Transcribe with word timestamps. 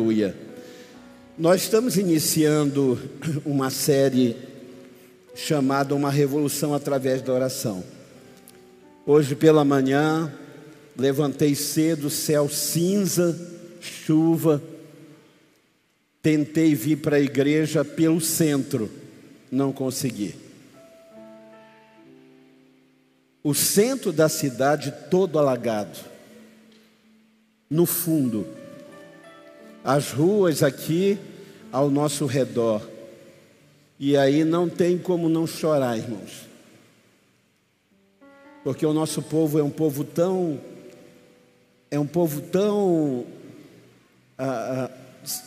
Aleluia. 0.00 0.34
Nós 1.36 1.60
estamos 1.60 1.98
iniciando 1.98 2.98
uma 3.44 3.68
série 3.68 4.34
chamada 5.34 5.94
Uma 5.94 6.10
Revolução 6.10 6.72
através 6.72 7.20
da 7.20 7.34
Oração. 7.34 7.84
Hoje 9.04 9.34
pela 9.36 9.62
manhã, 9.62 10.32
levantei 10.96 11.54
cedo, 11.54 12.08
céu 12.08 12.48
cinza, 12.48 13.38
chuva. 13.78 14.62
Tentei 16.22 16.74
vir 16.74 16.96
para 16.96 17.16
a 17.16 17.20
igreja 17.20 17.84
pelo 17.84 18.22
centro, 18.22 18.90
não 19.52 19.70
consegui. 19.70 20.34
O 23.44 23.52
centro 23.52 24.14
da 24.14 24.30
cidade 24.30 24.94
todo 25.10 25.38
alagado. 25.38 25.98
No 27.68 27.84
fundo, 27.84 28.59
as 29.84 30.12
ruas 30.12 30.62
aqui 30.62 31.18
ao 31.72 31.90
nosso 31.90 32.26
redor. 32.26 32.86
E 33.98 34.16
aí 34.16 34.44
não 34.44 34.68
tem 34.68 34.98
como 34.98 35.28
não 35.28 35.46
chorar, 35.46 35.98
irmãos. 35.98 36.48
Porque 38.64 38.84
o 38.84 38.92
nosso 38.92 39.22
povo 39.22 39.58
é 39.58 39.62
um 39.62 39.70
povo 39.70 40.04
tão 40.04 40.60
é 41.90 41.98
um 41.98 42.06
povo 42.06 42.40
tão 42.40 43.26
ah, 44.38 44.88
ah, 44.88 44.90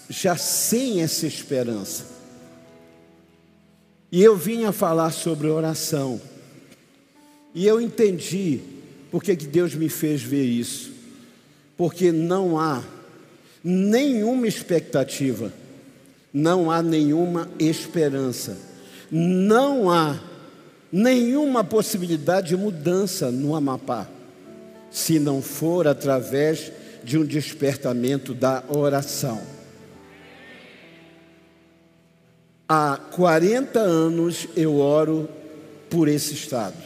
já 0.10 0.36
sem 0.36 1.02
essa 1.02 1.26
esperança. 1.26 2.06
E 4.12 4.22
eu 4.22 4.36
vinha 4.36 4.72
falar 4.72 5.12
sobre 5.12 5.48
oração. 5.48 6.22
E 7.56 7.66
eu 7.66 7.80
entendi 7.80 8.62
porque 9.10 9.36
que 9.36 9.48
Deus 9.48 9.74
me 9.74 9.90
fez 9.90 10.22
ver 10.22 10.44
isso. 10.44 10.92
Porque 11.78 12.12
não 12.12 12.60
há 12.60 12.84
nenhuma 13.64 14.48
expectativa, 14.48 15.54
não 16.34 16.70
há 16.70 16.82
nenhuma 16.82 17.50
esperança, 17.58 18.58
não 19.10 19.90
há 19.90 20.20
nenhuma 20.92 21.64
possibilidade 21.64 22.50
de 22.50 22.58
mudança 22.58 23.32
no 23.32 23.56
Amapá, 23.56 24.08
se 24.92 25.18
não 25.20 25.42
for 25.42 25.88
através 25.88 26.72
de 27.04 27.18
um 27.18 27.26
despertamento 27.26 28.34
da 28.34 28.64
oração. 28.68 29.42
Há 32.68 32.98
40 33.12 33.80
anos 33.80 34.48
eu 34.56 34.78
oro 34.78 35.30
por 35.90 36.08
esse 36.08 36.34
estado. 36.34 36.78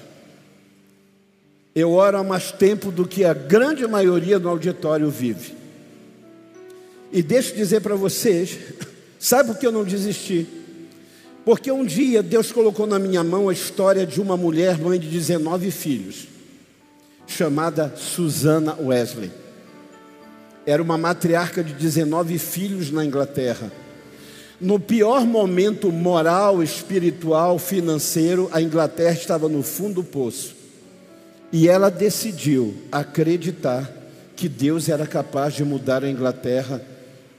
Eu 1.73 1.92
oro 1.92 2.18
há 2.18 2.23
mais 2.23 2.52
tempo 2.52 2.92
do 2.92 3.08
que 3.08 3.23
a 3.23 3.34
grande 3.34 3.86
maioria 3.88 4.40
do 4.40 4.50
auditório 4.50 5.10
vive. 5.10 5.57
E 7.12 7.22
deixa 7.22 7.52
eu 7.52 7.56
dizer 7.56 7.82
para 7.82 7.96
vocês, 7.96 8.58
sabe 9.20 9.52
por 9.52 9.60
que 9.60 9.66
eu 9.66 9.72
não 9.72 9.84
desisti? 9.84 10.48
Porque 11.46 11.72
um 11.72 11.86
dia 11.86 12.22
Deus 12.22 12.52
colocou 12.52 12.86
na 12.86 13.00
minha 13.00 13.24
mão 13.24 13.48
a 13.48 13.54
história 13.54 14.06
de 14.06 14.20
uma 14.20 14.36
mulher, 14.36 14.78
mãe 14.78 15.00
de 15.00 15.08
19 15.08 15.72
filhos, 15.72 16.28
chamada 17.26 17.94
Susana 17.96 18.76
Wesley. 18.78 19.32
Era 20.66 20.84
uma 20.84 20.98
matriarca 20.98 21.64
de 21.64 21.74
19 21.74 22.38
filhos 22.38 22.92
na 22.92 23.06
Inglaterra. 23.06 23.72
No 24.60 24.78
pior 24.78 25.26
momento 25.26 25.90
moral, 25.90 26.62
espiritual, 26.62 27.58
financeiro, 27.58 28.50
a 28.52 28.62
Inglaterra 28.62 29.14
estava 29.14 29.48
no 29.48 29.64
fundo 29.64 30.02
do 30.02 30.04
poço. 30.04 30.54
E 31.54 31.70
ela 31.70 31.90
decidiu 31.90 32.76
acreditar 32.92 33.90
que 34.36 34.50
Deus 34.50 34.90
era 34.90 35.08
capaz 35.08 35.54
de 35.54 35.64
mudar 35.64 36.04
a 36.04 36.10
Inglaterra 36.10 36.82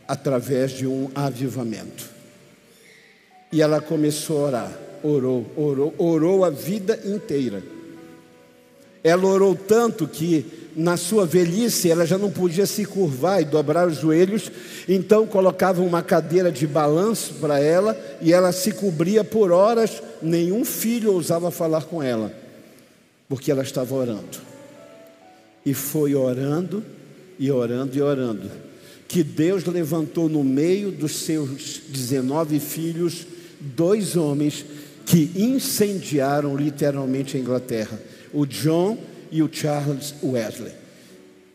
através 0.09 0.73
de 0.73 0.87
um 0.87 1.11
avivamento. 1.15 2.09
E 3.53 3.63
ela 3.63 3.81
começou 3.81 4.39
a 4.39 4.49
orar, 4.49 4.79
orou, 5.03 5.47
orou, 5.55 5.95
orou 5.99 6.45
a 6.45 6.51
vida 6.51 6.99
inteira. 7.05 7.63
Ela 9.05 9.27
orou 9.27 9.55
tanto 9.55 10.09
que 10.09 10.71
na 10.75 10.97
sua 10.97 11.27
velhice 11.27 11.91
ela 11.91 12.07
já 12.07 12.19
não 12.19 12.31
podia 12.31 12.67
se 12.67 12.85
curvar 12.85 13.43
e 13.43 13.45
dobrar 13.45 13.87
os 13.87 13.99
joelhos, 13.99 14.51
então 14.89 15.27
colocava 15.27 15.83
uma 15.83 16.03
cadeira 16.03 16.51
de 16.51 16.67
balanço 16.67 17.35
para 17.35 17.61
ela 17.61 17.97
e 18.21 18.33
ela 18.33 18.51
se 18.53 18.73
cobria 18.73 19.23
por 19.23 19.53
horas, 19.53 20.03
nenhum 20.23 20.65
filho 20.65 21.13
ousava 21.13 21.51
falar 21.51 21.85
com 21.85 22.03
ela 22.03 22.33
porque 23.29 23.51
ela 23.51 23.63
estava 23.63 23.95
orando. 23.95 24.49
E 25.65 25.75
foi 25.75 26.15
orando, 26.15 26.83
e 27.39 27.51
orando, 27.51 27.97
e 27.97 28.01
orando, 28.01 28.51
que 29.09 29.23
Deus 29.23 29.65
levantou 29.65 30.29
no 30.29 30.45
meio 30.45 30.93
dos 30.93 31.17
seus 31.17 31.81
19 31.89 32.61
filhos 32.61 33.27
dois 33.59 34.15
homens 34.17 34.65
que 35.07 35.33
incendiaram 35.35 36.55
literalmente 36.55 37.37
a 37.37 37.41
Inglaterra: 37.41 37.99
o 38.33 38.45
John 38.45 38.99
e 39.33 39.43
o 39.43 39.49
Charles 39.51 40.15
Wesley. 40.23 40.73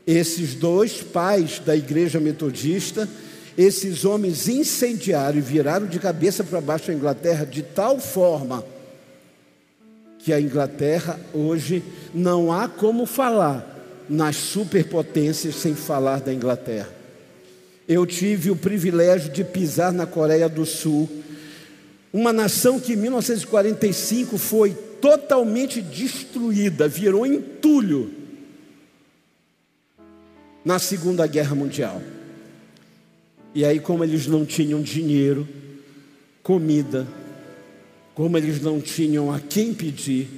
Esses 0.05 0.55
dois 0.55 1.01
pais 1.01 1.59
da 1.59 1.75
igreja 1.75 2.19
metodista, 2.19 3.07
esses 3.55 4.03
homens 4.03 4.49
incendiaram 4.49 5.37
e 5.37 5.41
viraram 5.41 5.85
de 5.85 5.99
cabeça 5.99 6.43
para 6.43 6.59
baixo 6.59 6.89
a 6.89 6.93
Inglaterra 6.93 7.45
de 7.45 7.61
tal 7.61 7.99
forma 7.99 8.65
que 10.17 10.33
a 10.33 10.41
Inglaterra 10.41 11.19
hoje 11.33 11.83
não 12.13 12.51
há 12.51 12.67
como 12.67 13.05
falar 13.05 13.69
nas 14.09 14.35
superpotências 14.35 15.55
sem 15.55 15.75
falar 15.75 16.19
da 16.19 16.33
Inglaterra. 16.33 17.02
Eu 17.87 18.05
tive 18.05 18.49
o 18.49 18.55
privilégio 18.55 19.31
de 19.31 19.43
pisar 19.43 19.91
na 19.91 20.05
Coreia 20.05 20.47
do 20.47 20.65
Sul, 20.65 21.09
uma 22.11 22.31
nação 22.31 22.79
que 22.79 22.93
em 22.93 22.95
1945 22.95 24.37
foi 24.37 24.73
totalmente 25.01 25.81
destruída, 25.81 26.87
virou 26.87 27.25
entulho 27.25 28.13
na 30.63 30.79
Segunda 30.79 31.27
Guerra 31.27 31.55
Mundial. 31.55 32.01
E 33.53 33.65
aí, 33.65 33.79
como 33.79 34.03
eles 34.03 34.27
não 34.27 34.45
tinham 34.45 34.81
dinheiro, 34.81 35.47
comida, 36.41 37.05
como 38.15 38.37
eles 38.37 38.61
não 38.61 38.79
tinham 38.79 39.31
a 39.31 39.39
quem 39.39 39.73
pedir, 39.73 40.29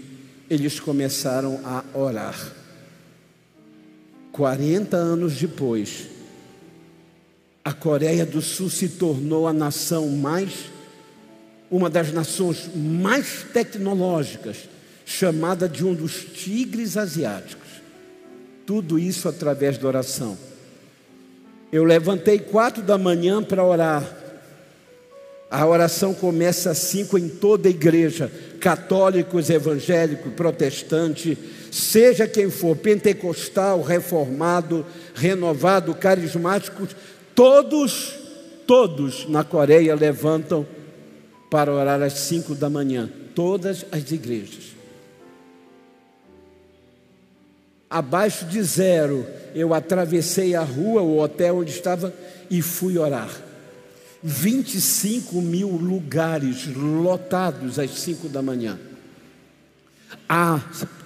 eles 0.49 0.79
começaram 0.79 1.59
a 1.63 1.83
orar. 1.93 2.53
40 4.31 4.97
anos 4.97 5.35
depois, 5.35 6.07
a 7.65 7.73
Coreia 7.73 8.23
do 8.27 8.43
Sul 8.43 8.69
se 8.69 8.87
tornou 8.87 9.47
a 9.47 9.53
nação 9.53 10.07
mais, 10.09 10.69
uma 11.71 11.89
das 11.89 12.13
nações 12.13 12.69
mais 12.75 13.43
tecnológicas, 13.51 14.69
chamada 15.03 15.67
de 15.67 15.83
um 15.83 15.95
dos 15.95 16.23
tigres 16.25 16.95
asiáticos. 16.95 17.67
Tudo 18.67 18.99
isso 18.99 19.27
através 19.27 19.79
da 19.79 19.87
oração. 19.87 20.37
Eu 21.71 21.83
levantei 21.83 22.37
quatro 22.37 22.83
da 22.83 22.99
manhã 22.99 23.41
para 23.41 23.63
orar. 23.63 24.15
A 25.49 25.65
oração 25.65 26.13
começa 26.13 26.69
às 26.69 26.77
cinco 26.77 27.17
em 27.17 27.27
toda 27.27 27.67
a 27.67 27.71
igreja, 27.71 28.31
católicos, 28.59 29.49
evangélicos, 29.49 30.33
protestante, 30.33 31.37
seja 31.71 32.27
quem 32.27 32.49
for, 32.49 32.75
pentecostal, 32.75 33.81
reformado, 33.81 34.85
renovado, 35.15 35.93
carismático, 35.95 36.87
todos, 37.35 38.15
todos 38.65 39.27
na 39.29 39.43
Coreia 39.43 39.93
levantam 39.93 40.65
para 41.51 41.71
orar 41.71 42.01
às 42.01 42.13
cinco 42.13 42.55
da 42.55 42.69
manhã, 42.69 43.09
todas 43.35 43.85
as 43.91 44.11
igrejas. 44.11 44.75
Abaixo 47.89 48.45
de 48.45 48.61
zero, 48.63 49.25
eu 49.53 49.73
atravessei 49.73 50.55
a 50.55 50.63
rua, 50.63 51.01
o 51.01 51.19
hotel 51.19 51.57
onde 51.57 51.71
estava, 51.71 52.13
e 52.49 52.61
fui 52.61 52.97
orar. 52.97 53.29
25 54.27 55.39
mil 55.39 55.69
lugares 55.69 56.65
lotados 56.75 57.77
às 57.77 57.91
5 57.91 58.27
da 58.27 58.41
manhã. 58.41 58.79
Há 60.27 60.59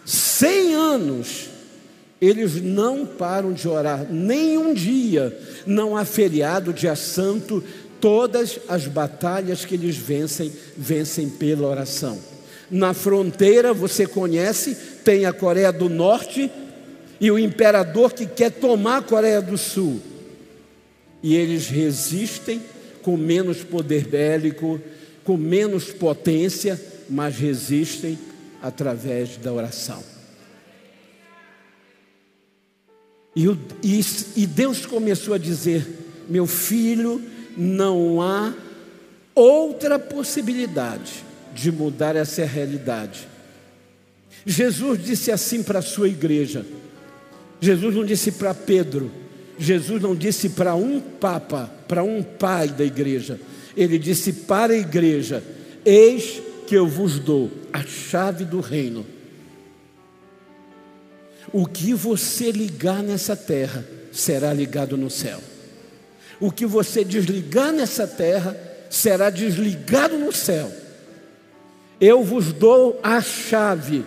100 0.06 0.76
anos, 0.76 1.50
eles 2.22 2.62
não 2.62 3.06
param 3.06 3.54
de 3.54 3.68
orar, 3.68 4.06
nem 4.10 4.58
um 4.58 4.74
dia, 4.74 5.38
não 5.66 5.96
há 5.96 6.04
feriado, 6.04 6.74
dia 6.74 6.96
santo, 6.96 7.64
todas 8.02 8.60
as 8.68 8.88
batalhas 8.88 9.64
que 9.64 9.76
eles 9.76 9.96
vencem, 9.96 10.52
vencem 10.76 11.30
pela 11.30 11.68
oração. 11.68 12.20
Na 12.70 12.94
fronteira, 12.94 13.74
você 13.74 14.06
conhece, 14.06 14.76
tem 15.04 15.26
a 15.26 15.34
Coreia 15.34 15.72
do 15.72 15.90
Norte 15.90 16.52
e 17.20 17.32
o 17.32 17.40
imperador 17.40 18.14
que 18.14 18.26
quer 18.26 18.52
tomar 18.52 18.98
a 18.98 19.02
Coreia 19.02 19.42
do 19.42 19.58
Sul. 19.58 20.00
E 21.24 21.36
eles 21.36 21.68
resistem 21.68 22.62
com 23.02 23.18
menos 23.18 23.64
poder 23.64 24.06
bélico, 24.08 24.80
com 25.24 25.38
menos 25.38 25.86
potência, 25.86 26.80
mas 27.10 27.38
resistem 27.38 28.20
através 28.62 29.38
da 29.38 29.52
oração. 29.52 30.19
E, 33.36 33.46
e, 33.84 34.06
e 34.36 34.48
Deus 34.48 34.86
começou 34.86 35.34
a 35.34 35.38
dizer: 35.38 35.86
Meu 36.28 36.46
filho, 36.46 37.22
não 37.56 38.22
há 38.22 38.54
outra 39.36 39.98
possibilidade 40.00 41.24
de 41.54 41.72
mudar 41.72 42.16
essa 42.16 42.46
realidade. 42.46 43.28
Jesus 44.46 45.04
disse 45.04 45.32
assim 45.32 45.62
para 45.62 45.80
a 45.80 45.84
sua 45.84 46.08
igreja. 46.08 46.66
Jesus 47.62 47.96
não 47.96 48.06
disse 48.06 48.32
para 48.32 48.54
Pedro, 48.54 49.12
Jesus 49.58 50.02
não 50.02 50.16
disse 50.16 50.50
para 50.50 50.76
um 50.76 51.00
papa, 51.02 51.70
para 51.88 52.04
um 52.04 52.24
pai 52.24 52.70
da 52.70 52.86
igreja. 52.86 53.40
Ele 53.76 54.00
disse 54.00 54.32
para 54.32 54.74
a 54.74 54.78
igreja: 54.78 55.44
Eis 55.86 56.42
que 56.66 56.76
eu 56.76 56.88
vos 56.88 57.20
dou 57.20 57.52
a 57.74 57.84
chave 57.84 58.46
do 58.46 58.62
reino. 58.62 59.06
O 61.54 61.66
que 61.66 61.94
você 61.94 62.52
ligar 62.52 63.02
nessa 63.02 63.36
terra 63.36 63.86
será 64.12 64.54
ligado 64.54 64.98
no 64.98 65.10
céu. 65.10 65.40
O 66.40 66.52
que 66.52 66.66
você 66.66 67.04
desligar 67.04 67.72
nessa 67.72 68.08
terra 68.08 68.56
será 68.90 69.30
desligado 69.30 70.18
no 70.18 70.32
céu. 70.32 70.72
Eu 72.00 72.24
vos 72.24 72.54
dou 72.54 73.00
a 73.04 73.22
chave. 73.22 74.06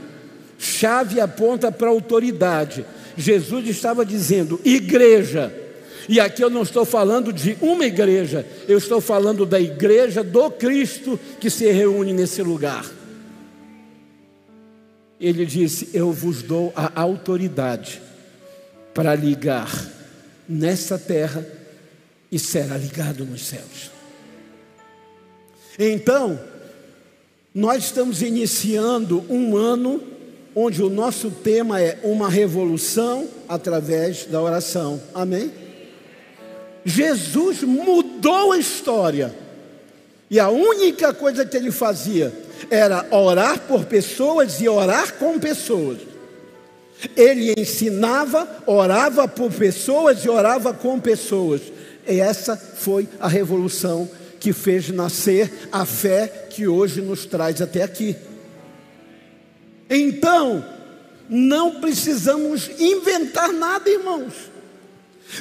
Chave 0.59 1.21
aponta 1.21 1.71
para 1.71 1.89
autoridade. 1.89 2.85
Jesus 3.17 3.69
estava 3.69 4.05
dizendo: 4.05 4.61
igreja. 4.65 5.53
E 6.09 6.19
aqui 6.19 6.43
eu 6.43 6.51
não 6.51 6.63
estou 6.63 6.85
falando 6.85 7.33
de 7.33 7.57
uma 7.61 7.85
igreja, 7.87 8.45
eu 8.67 8.77
estou 8.77 9.01
falando 9.01 9.47
da 9.47 9.61
igreja 9.61 10.25
do 10.25 10.51
Cristo 10.51 11.19
que 11.39 11.49
se 11.49 11.71
reúne 11.71 12.13
nesse 12.13 12.43
lugar. 12.43 12.85
Ele 15.23 15.47
disse: 15.47 15.89
Eu 15.95 16.13
vos 16.13 16.43
dou 16.43 16.73
a 16.75 17.01
autoridade 17.01 18.03
para 18.93 19.15
ligar 19.15 19.71
nessa 20.49 20.99
terra 20.99 21.47
e 22.31 22.41
será 22.41 22.77
ligado 22.77 23.25
nos 23.25 23.47
céus. 23.47 23.93
Então, 25.79 26.39
nós 27.55 27.85
estamos 27.85 28.21
iniciando 28.21 29.25
um 29.31 29.57
ano 29.57 30.03
onde 30.57 30.83
o 30.83 30.91
nosso 30.91 31.31
tema 31.31 31.81
é 31.81 32.01
uma 32.03 32.29
revolução 32.29 33.29
através 33.49 34.27
da 34.27 34.43
oração. 34.43 35.01
Amém? 35.15 35.53
Jesus 36.85 37.63
mudou 37.63 38.53
a 38.53 38.59
história. 38.59 39.33
E 40.29 40.41
a 40.41 40.49
única 40.49 41.15
coisa 41.15 41.47
que 41.47 41.57
ele 41.57 41.71
fazia 41.71 42.33
era 42.71 43.07
orar 43.11 43.61
por 43.61 43.85
pessoas 43.85 44.61
e 44.61 44.69
orar 44.69 45.15
com 45.15 45.39
pessoas. 45.39 45.99
Ele 47.17 47.55
ensinava, 47.57 48.49
orava 48.67 49.27
por 49.27 49.53
pessoas 49.53 50.25
e 50.25 50.29
orava 50.29 50.73
com 50.73 51.01
pessoas. 51.01 51.61
E 52.07 52.21
essa 52.21 52.57
foi 52.57 53.09
a 53.21 53.29
revolução 53.29 54.09
que 54.39 54.53
fez 54.53 54.89
nascer 54.91 55.69
a 55.71 55.85
fé 55.85 56.47
que 56.51 56.67
hoje 56.67 57.01
nos 57.01 57.27
traz 57.27 57.63
até 57.63 57.83
aqui. 57.83 58.17
Então, 59.89 60.65
não 61.29 61.81
precisamos 61.81 62.71
inventar 62.79 63.53
nada, 63.53 63.89
irmãos. 63.89 64.52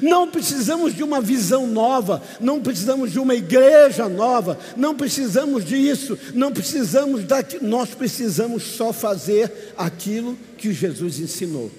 Não 0.01 0.29
precisamos 0.29 0.95
de 0.95 1.03
uma 1.03 1.19
visão 1.19 1.67
nova, 1.67 2.21
não 2.39 2.61
precisamos 2.61 3.11
de 3.11 3.19
uma 3.19 3.35
igreja 3.35 4.07
nova, 4.07 4.57
não 4.77 4.95
precisamos 4.95 5.65
disso, 5.65 6.17
não 6.33 6.51
precisamos 6.51 7.25
daquilo, 7.25 7.67
nós 7.67 7.89
precisamos 7.89 8.63
só 8.63 8.93
fazer 8.93 9.73
aquilo 9.75 10.37
que 10.57 10.71
Jesus 10.71 11.19
ensinou: 11.19 11.71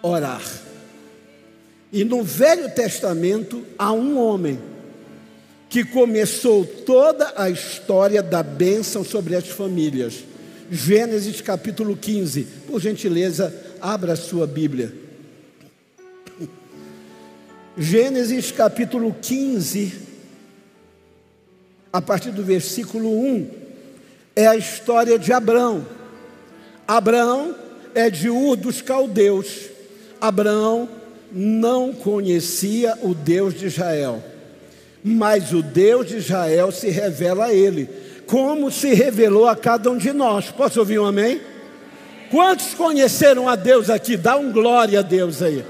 orar. 0.00 0.42
E 1.92 2.04
no 2.04 2.22
Velho 2.22 2.72
Testamento 2.74 3.64
há 3.78 3.92
um 3.92 4.18
homem 4.18 4.58
que 5.68 5.84
começou 5.84 6.64
toda 6.64 7.32
a 7.36 7.50
história 7.50 8.22
da 8.22 8.42
bênção 8.42 9.04
sobre 9.04 9.36
as 9.36 9.48
famílias. 9.48 10.24
Gênesis 10.70 11.40
capítulo 11.40 11.96
15. 11.96 12.46
Por 12.66 12.80
gentileza, 12.80 13.54
abra 13.80 14.14
a 14.14 14.16
sua 14.16 14.46
Bíblia. 14.46 15.03
Gênesis 17.76 18.52
capítulo 18.52 19.14
15, 19.20 19.92
a 21.92 22.00
partir 22.00 22.30
do 22.30 22.44
versículo 22.44 23.08
1, 23.08 23.50
é 24.36 24.46
a 24.46 24.56
história 24.56 25.18
de 25.18 25.32
Abraão. 25.32 25.84
Abraão 26.86 27.54
é 27.92 28.08
de 28.08 28.30
Ur 28.30 28.56
dos 28.56 28.80
caldeus. 28.80 29.70
Abraão 30.20 30.88
não 31.32 31.92
conhecia 31.92 32.96
o 33.02 33.12
Deus 33.12 33.54
de 33.54 33.66
Israel, 33.66 34.22
mas 35.02 35.52
o 35.52 35.60
Deus 35.60 36.06
de 36.06 36.18
Israel 36.18 36.70
se 36.70 36.90
revela 36.90 37.46
a 37.46 37.54
ele 37.54 37.88
como 38.26 38.70
se 38.70 38.94
revelou 38.94 39.48
a 39.48 39.56
cada 39.56 39.90
um 39.90 39.98
de 39.98 40.12
nós. 40.12 40.50
Posso 40.50 40.78
ouvir 40.78 40.98
um 40.98 41.06
amém? 41.06 41.40
Quantos 42.30 42.72
conheceram 42.74 43.48
a 43.48 43.56
Deus 43.56 43.90
aqui? 43.90 44.16
Dá 44.16 44.36
um 44.36 44.50
glória 44.52 45.00
a 45.00 45.02
Deus 45.02 45.42
aí. 45.42 45.64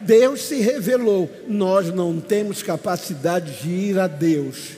Deus 0.00 0.42
se 0.42 0.56
revelou. 0.56 1.30
Nós 1.48 1.92
não 1.92 2.20
temos 2.20 2.62
capacidade 2.62 3.62
de 3.62 3.68
ir 3.68 3.98
a 3.98 4.06
Deus. 4.06 4.70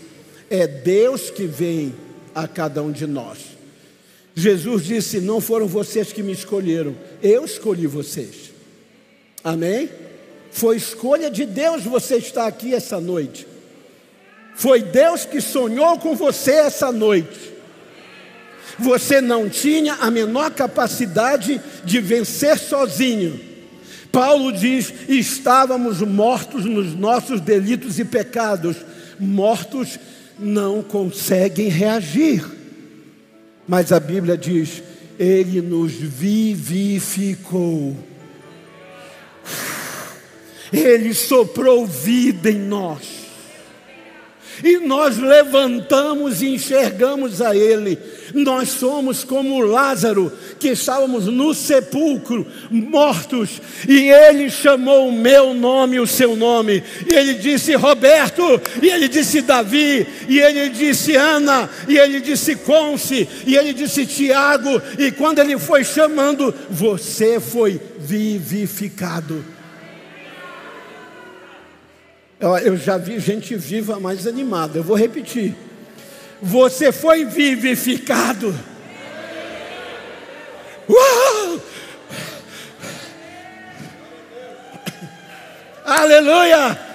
É 0.51 0.67
Deus 0.67 1.31
que 1.31 1.47
vem 1.47 1.95
a 2.35 2.47
cada 2.47 2.83
um 2.83 2.91
de 2.93 3.07
nós. 3.07 3.39
Jesus 4.35 4.85
disse: 4.85 5.21
Não 5.21 5.41
foram 5.41 5.67
vocês 5.67 6.13
que 6.13 6.23
me 6.23 6.33
escolheram, 6.33 6.95
eu 7.23 7.45
escolhi 7.45 7.87
vocês. 7.87 8.53
Amém? 9.43 9.89
Foi 10.51 10.77
escolha 10.77 11.31
de 11.31 11.45
Deus 11.45 11.85
você 11.85 12.17
estar 12.17 12.47
aqui 12.47 12.75
essa 12.75 13.01
noite. 13.01 13.47
Foi 14.55 14.83
Deus 14.83 15.25
que 15.25 15.41
sonhou 15.41 15.99
com 15.99 16.17
você 16.17 16.53
essa 16.53 16.91
noite. 16.91 17.53
Você 18.79 19.21
não 19.21 19.49
tinha 19.49 19.95
a 19.95 20.11
menor 20.11 20.53
capacidade 20.53 21.61
de 21.85 22.01
vencer 22.01 22.59
sozinho. 22.59 23.48
Paulo 24.11 24.53
diz: 24.53 24.93
estávamos 25.09 26.01
mortos 26.01 26.65
nos 26.65 26.95
nossos 26.95 27.41
delitos 27.41 27.99
e 27.99 28.05
pecados. 28.05 28.77
Mortos 29.19 29.99
não 30.39 30.83
conseguem 30.83 31.69
reagir. 31.69 32.45
Mas 33.67 33.93
a 33.93 34.01
Bíblia 34.01 34.37
diz: 34.37 34.83
Ele 35.19 35.61
nos 35.61 35.93
vivificou. 35.93 36.37
Ele 40.73 41.15
soprou 41.15 41.87
vida 41.87 42.51
em 42.51 42.59
nós 42.59 43.28
e 44.63 44.79
nós 44.79 45.19
levantamos 45.19 46.43
e 46.43 46.55
enxergamos 46.55 47.41
a 47.41 47.57
Ele. 47.57 47.99
Nós 48.35 48.69
somos 48.69 49.25
como 49.25 49.61
Lázaro, 49.61 50.33
que 50.59 50.69
estávamos 50.69 51.27
no 51.27 51.55
sepulcro, 51.55 52.47
mortos, 52.71 53.61
e 53.89 54.11
Ele 54.11 54.51
chamou 54.51 55.09
o 55.09 55.13
meu 55.13 55.55
nome, 55.55 55.99
o 55.99 56.07
seu 56.07 56.37
nome, 56.37 56.83
e 57.11 57.15
Ele 57.15 57.35
disse 57.35 57.75
Roberto, 57.75 58.43
e 58.83 58.89
Ele 58.89 59.09
disse 59.09 59.41
Davi, 59.41 60.07
e 60.29 60.41
Ele 60.41 60.69
disse 60.69 61.17
Ana, 61.17 61.69
e 61.89 61.99
Ele 61.99 62.21
disse 62.21 62.57
Conce, 62.57 63.29
e 63.47 63.57
Ele 63.57 63.73
disse 63.73 64.05
Tiago, 64.07 64.81
e 64.99 65.11
quando 65.11 65.39
Ele 65.39 65.59
foi 65.59 65.85
chamando, 65.85 66.55
você 66.71 67.41
foi 67.41 67.81
vivificado. 67.99 69.58
Eu 72.41 72.77
já 72.77 72.97
vi 72.97 73.19
gente 73.19 73.57
viva 73.57 73.99
mais 73.99 74.27
animada. 74.27 74.79
Eu 74.79 74.85
vou 74.85 74.97
repetir. 74.97 75.57
Você 76.41 76.93
foi 76.93 77.25
vivificado. 77.25 78.55
Uau! 80.89 81.61
Aleluia! 85.85 86.88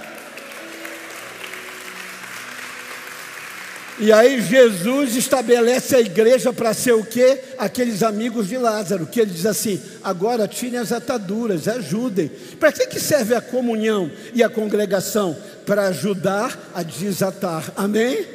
E 4.04 4.12
aí 4.12 4.42
Jesus 4.42 5.16
estabelece 5.16 5.96
a 5.96 6.02
igreja 6.02 6.52
para 6.52 6.74
ser 6.74 6.92
o 6.92 7.06
quê? 7.06 7.40
Aqueles 7.58 8.04
amigos 8.04 8.50
de 8.50 8.58
Lázaro, 8.58 9.06
que 9.06 9.22
ele 9.22 9.32
diz 9.32 9.46
assim: 9.46 9.82
agora 10.04 10.46
tirem 10.46 10.78
as 10.78 10.92
ataduras, 10.92 11.70
ajudem. 11.70 12.30
Para 12.60 12.74
que, 12.74 12.86
que 12.88 13.00
serve 13.00 13.34
a 13.34 13.40
comunhão 13.40 14.12
e 14.34 14.44
a 14.44 14.50
congregação? 14.50 15.38
Para 15.66 15.88
ajudar 15.88 16.72
a 16.76 16.84
desatar, 16.84 17.72
amém? 17.78 18.26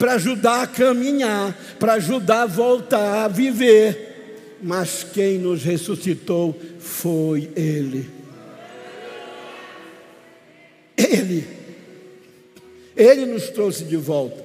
Para 0.00 0.14
ajudar 0.14 0.62
a 0.62 0.66
caminhar, 0.66 1.56
para 1.78 1.92
ajudar 1.92 2.42
a 2.42 2.46
voltar 2.46 3.24
a 3.24 3.28
viver. 3.28 4.56
Mas 4.60 5.06
quem 5.14 5.38
nos 5.38 5.62
ressuscitou 5.62 6.60
foi 6.80 7.52
Ele. 7.54 8.10
Ele. 10.96 11.46
Ele 12.96 13.26
nos 13.26 13.48
trouxe 13.48 13.84
de 13.84 13.96
volta. 13.96 14.41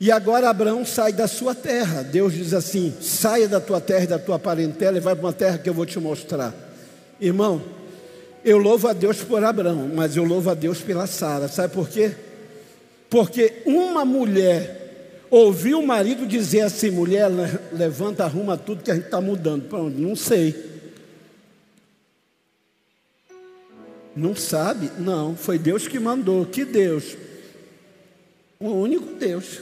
E 0.00 0.12
agora 0.12 0.48
Abraão 0.48 0.84
sai 0.84 1.12
da 1.12 1.26
sua 1.26 1.54
terra. 1.54 2.02
Deus 2.02 2.32
diz 2.32 2.54
assim: 2.54 2.94
saia 3.00 3.48
da 3.48 3.60
tua 3.60 3.80
terra 3.80 4.04
e 4.04 4.08
da 4.08 4.18
tua 4.18 4.38
parentela 4.38 4.96
e 4.96 5.00
vai 5.00 5.14
para 5.14 5.26
uma 5.26 5.32
terra 5.32 5.58
que 5.58 5.68
eu 5.68 5.74
vou 5.74 5.84
te 5.86 5.98
mostrar. 5.98 6.54
Irmão, 7.20 7.60
Eu 8.44 8.58
louvo 8.58 8.88
a 8.88 8.92
Deus 8.92 9.22
por 9.22 9.42
Abraão, 9.42 9.90
mas 9.92 10.16
eu 10.16 10.24
louvo 10.24 10.48
a 10.48 10.54
Deus 10.54 10.80
pela 10.80 11.06
Sara. 11.06 11.48
Sabe 11.48 11.74
por 11.74 11.88
quê? 11.88 12.12
Porque 13.10 13.62
uma 13.66 14.04
mulher 14.04 15.26
ouviu 15.30 15.80
o 15.80 15.86
marido 15.86 16.26
dizer 16.26 16.60
assim: 16.60 16.90
mulher, 16.90 17.28
levanta, 17.72 18.24
arruma 18.24 18.56
tudo 18.56 18.82
que 18.82 18.90
a 18.90 18.94
gente 18.94 19.06
está 19.06 19.20
mudando. 19.20 19.68
Para 19.68 19.80
onde? 19.80 20.00
Não 20.00 20.14
sei. 20.14 20.54
Não 24.14 24.34
sabe? 24.34 24.90
Não, 24.98 25.36
foi 25.36 25.58
Deus 25.58 25.86
que 25.86 25.98
mandou. 25.98 26.46
Que 26.46 26.64
Deus? 26.64 27.16
O 28.58 28.70
único 28.70 29.14
Deus. 29.14 29.60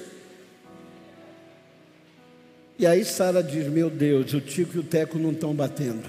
E 2.78 2.86
aí 2.86 3.04
Sara 3.04 3.42
diz: 3.42 3.66
Meu 3.68 3.88
Deus, 3.88 4.32
o 4.34 4.40
Tico 4.40 4.76
e 4.76 4.80
o 4.80 4.84
Teco 4.84 5.18
não 5.18 5.32
estão 5.32 5.54
batendo. 5.54 6.04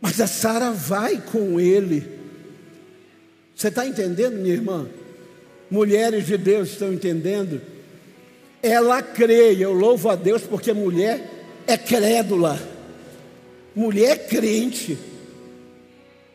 Mas 0.00 0.20
a 0.20 0.26
Sara 0.26 0.70
vai 0.70 1.20
com 1.20 1.58
ele. 1.60 2.06
Você 3.54 3.68
está 3.68 3.86
entendendo, 3.86 4.34
minha 4.34 4.54
irmã? 4.54 4.88
Mulheres 5.70 6.26
de 6.26 6.36
Deus 6.36 6.70
estão 6.70 6.92
entendendo? 6.92 7.60
Ela 8.62 9.02
crê, 9.02 9.56
eu 9.58 9.72
louvo 9.72 10.10
a 10.10 10.16
Deus 10.16 10.42
porque 10.42 10.72
mulher 10.72 11.30
é 11.66 11.76
crédula, 11.76 12.60
mulher 13.74 14.10
é 14.12 14.16
crente, 14.16 14.98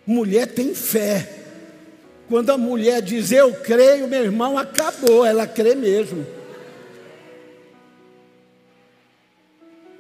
mulher 0.06 0.48
tem 0.48 0.74
fé. 0.74 1.38
Quando 2.28 2.50
a 2.50 2.58
mulher 2.58 3.02
diz 3.02 3.32
eu 3.32 3.54
creio, 3.54 4.08
meu 4.08 4.24
irmão, 4.24 4.58
acabou, 4.58 5.26
ela 5.26 5.46
crê 5.46 5.76
mesmo. 5.76 6.26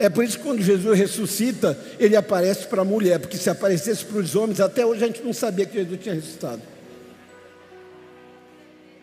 É 0.01 0.09
por 0.09 0.23
isso 0.23 0.39
que 0.39 0.43
quando 0.43 0.63
Jesus 0.63 0.97
ressuscita, 0.97 1.77
ele 1.99 2.15
aparece 2.15 2.65
para 2.65 2.81
a 2.81 2.83
mulher, 2.83 3.19
porque 3.19 3.37
se 3.37 3.51
aparecesse 3.51 4.03
para 4.03 4.17
os 4.17 4.35
homens, 4.35 4.59
até 4.59 4.83
hoje 4.83 5.03
a 5.03 5.05
gente 5.05 5.21
não 5.21 5.31
sabia 5.31 5.63
que 5.63 5.77
Jesus 5.77 6.01
tinha 6.01 6.15
ressuscitado. 6.15 6.63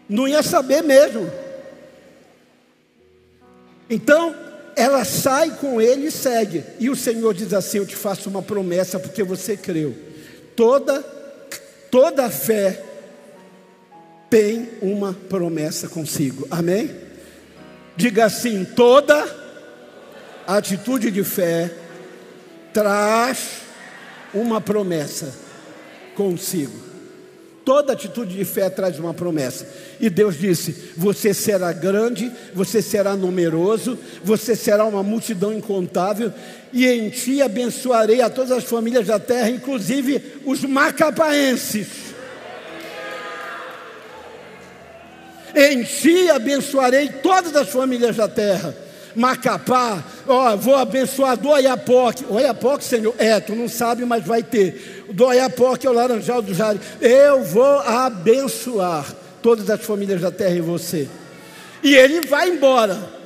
Não 0.09 0.27
ia 0.27 0.43
saber 0.43 0.83
mesmo. 0.83 1.31
Então, 3.89 4.35
ela 4.75 5.05
sai 5.05 5.57
com 5.61 5.81
ele 5.81 6.07
e 6.09 6.11
segue. 6.11 6.65
E 6.81 6.91
o 6.91 6.97
Senhor 6.97 7.33
diz 7.33 7.55
assim: 7.55 7.79
Eu 7.79 7.87
te 7.87 7.95
faço 7.95 8.29
uma 8.29 8.43
promessa 8.43 8.99
porque 8.99 9.23
você 9.23 9.57
creu. 9.57 9.95
Toda, 10.57 11.01
toda 11.93 12.29
fé 12.29 12.83
tem 14.29 14.69
uma 14.83 15.15
promessa 15.29 15.89
consigo. 15.89 16.45
Amém? 16.51 16.91
Diga 17.97 18.25
assim: 18.25 18.65
toda 18.65 19.38
a 20.49 20.57
atitude 20.57 21.11
de 21.11 21.23
fé 21.23 21.71
traz 22.73 23.59
uma 24.33 24.63
promessa 24.63 25.31
consigo. 26.15 26.89
Toda 27.67 27.93
atitude 27.93 28.35
de 28.35 28.47
fé 28.47 28.71
traz 28.71 28.99
uma 28.99 29.13
promessa. 29.13 29.69
E 30.01 30.09
Deus 30.09 30.39
disse: 30.39 30.95
Você 30.97 31.35
será 31.35 31.71
grande, 31.75 32.33
você 32.55 32.81
será 32.81 33.15
numeroso, 33.15 33.99
você 34.25 34.57
será 34.57 34.87
uma 34.87 35.03
multidão 35.03 35.53
incontável, 35.53 36.33
e 36.73 36.87
em 36.87 37.11
ti 37.11 37.43
abençoarei 37.43 38.23
a 38.23 38.31
todas 38.31 38.53
as 38.53 38.65
famílias 38.65 39.07
da 39.07 39.19
terra, 39.19 39.51
inclusive 39.51 40.41
os 40.47 40.65
macapaenses. 40.65 41.89
Em 45.55 45.83
ti 45.83 46.31
abençoarei 46.31 47.11
todas 47.23 47.55
as 47.55 47.69
famílias 47.69 48.17
da 48.17 48.29
terra 48.29 48.88
Macapá, 49.15 50.05
ó, 50.27 50.57
vou 50.57 50.77
abençoar 50.77 51.37
do 51.37 51.49
Oiapoque. 51.49 52.25
Oiapoque, 52.29 52.85
Senhor, 52.85 53.15
é, 53.19 53.41
tu 53.41 53.55
não 53.55 53.69
sabe, 53.69 54.05
mas 54.05 54.25
vai 54.25 54.43
ter. 54.43 55.07
Do 55.13 55.27
Oiapoque 55.27 55.87
é 55.87 55.91
o 55.91 55.93
Laranjal 55.93 56.43
do 56.43 56.55
Jari. 56.55 56.81
Eu 57.01 57.43
vou 57.43 57.81
abençoar 57.81 59.13
todas 59.43 59.69
as 59.71 59.81
famílias 59.81 60.21
da 60.21 60.31
terra 60.31 60.55
e 60.55 60.61
você. 60.61 61.09
E 61.83 61.95
ele 61.95 62.27
vai 62.27 62.51
embora. 62.51 63.19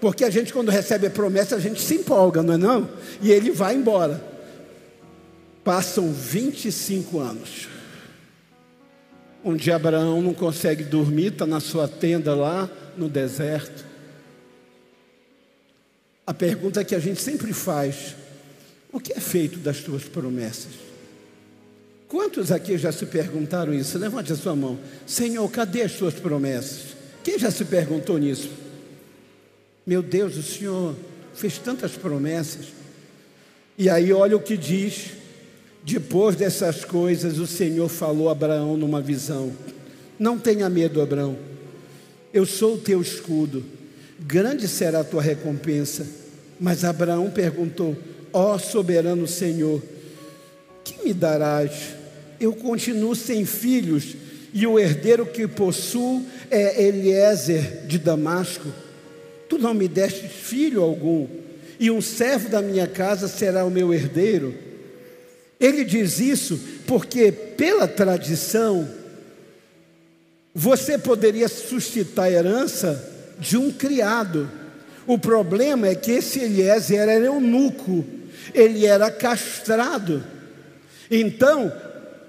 Porque 0.00 0.24
a 0.24 0.30
gente, 0.30 0.52
quando 0.52 0.68
recebe 0.68 1.06
a 1.06 1.10
promessa, 1.10 1.54
a 1.54 1.60
gente 1.60 1.80
se 1.80 1.94
empolga, 1.94 2.42
não 2.42 2.54
é 2.54 2.56
não? 2.56 2.88
E 3.20 3.30
ele 3.30 3.52
vai 3.52 3.74
embora. 3.74 4.22
Passam 5.62 6.12
25 6.12 7.20
anos. 7.20 7.68
Onde 9.44 9.70
Abraão 9.70 10.20
não 10.20 10.34
consegue 10.34 10.82
dormir, 10.82 11.28
está 11.28 11.46
na 11.46 11.60
sua 11.60 11.86
tenda 11.86 12.34
lá 12.34 12.68
no 12.96 13.08
deserto. 13.08 13.91
A 16.32 16.34
pergunta 16.34 16.82
que 16.82 16.94
a 16.94 16.98
gente 16.98 17.20
sempre 17.20 17.52
faz: 17.52 18.16
o 18.90 18.98
que 18.98 19.12
é 19.12 19.20
feito 19.20 19.58
das 19.58 19.80
tuas 19.80 20.04
promessas? 20.04 20.72
Quantos 22.08 22.50
aqui 22.50 22.78
já 22.78 22.90
se 22.90 23.04
perguntaram 23.04 23.74
isso? 23.74 23.98
Levante 23.98 24.32
a 24.32 24.36
sua 24.36 24.56
mão. 24.56 24.78
Senhor, 25.06 25.46
cadê 25.50 25.82
as 25.82 25.92
tuas 25.92 26.14
promessas? 26.14 26.96
Quem 27.22 27.38
já 27.38 27.50
se 27.50 27.66
perguntou 27.66 28.16
nisso? 28.16 28.48
Meu 29.86 30.02
Deus, 30.02 30.38
o 30.38 30.42
Senhor 30.42 30.96
fez 31.34 31.58
tantas 31.58 31.98
promessas. 31.98 32.68
E 33.76 33.90
aí, 33.90 34.10
olha 34.10 34.34
o 34.34 34.40
que 34.40 34.56
diz. 34.56 35.10
Depois 35.84 36.34
dessas 36.34 36.82
coisas, 36.82 37.38
o 37.38 37.46
Senhor 37.46 37.90
falou 37.90 38.30
a 38.30 38.32
Abraão 38.32 38.74
numa 38.78 39.02
visão: 39.02 39.52
Não 40.18 40.38
tenha 40.38 40.70
medo, 40.70 41.02
Abraão. 41.02 41.36
Eu 42.32 42.46
sou 42.46 42.76
o 42.76 42.78
teu 42.78 43.02
escudo 43.02 43.62
grande 44.22 44.68
será 44.68 45.00
a 45.00 45.04
tua 45.04 45.20
recompensa. 45.20 46.21
Mas 46.62 46.84
Abraão 46.84 47.28
perguntou: 47.28 47.96
Ó 48.32 48.54
oh, 48.54 48.58
soberano 48.58 49.26
Senhor, 49.26 49.82
que 50.84 51.04
me 51.04 51.12
darás? 51.12 51.96
Eu 52.38 52.52
continuo 52.54 53.16
sem 53.16 53.44
filhos, 53.44 54.14
e 54.54 54.64
o 54.64 54.78
herdeiro 54.78 55.26
que 55.26 55.48
possuo 55.48 56.24
é 56.48 56.80
Eliezer 56.84 57.84
de 57.88 57.98
Damasco. 57.98 58.72
Tu 59.48 59.58
não 59.58 59.74
me 59.74 59.88
deste 59.88 60.28
filho 60.28 60.82
algum, 60.82 61.26
e 61.80 61.90
um 61.90 62.00
servo 62.00 62.48
da 62.48 62.62
minha 62.62 62.86
casa 62.86 63.26
será 63.26 63.64
o 63.64 63.70
meu 63.70 63.92
herdeiro. 63.92 64.54
Ele 65.58 65.84
diz 65.84 66.20
isso 66.20 66.60
porque, 66.86 67.32
pela 67.32 67.88
tradição, 67.88 68.88
você 70.54 70.96
poderia 70.96 71.48
suscitar 71.48 72.30
herança 72.30 73.34
de 73.40 73.56
um 73.56 73.72
criado. 73.72 74.61
O 75.06 75.18
problema 75.18 75.88
é 75.88 75.94
que 75.94 76.12
esse 76.12 76.40
Eliezer 76.40 77.00
era 77.00 77.14
eunuco, 77.14 78.04
ele 78.54 78.86
era 78.86 79.10
castrado. 79.10 80.22
Então, 81.10 81.72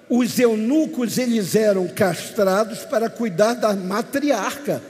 os 0.10 0.38
eunucos 0.38 1.18
eles 1.18 1.56
eram 1.56 1.88
castrados 1.88 2.80
para 2.80 3.10
cuidar 3.10 3.53
da 3.53 3.74
matriarca, 3.74 4.82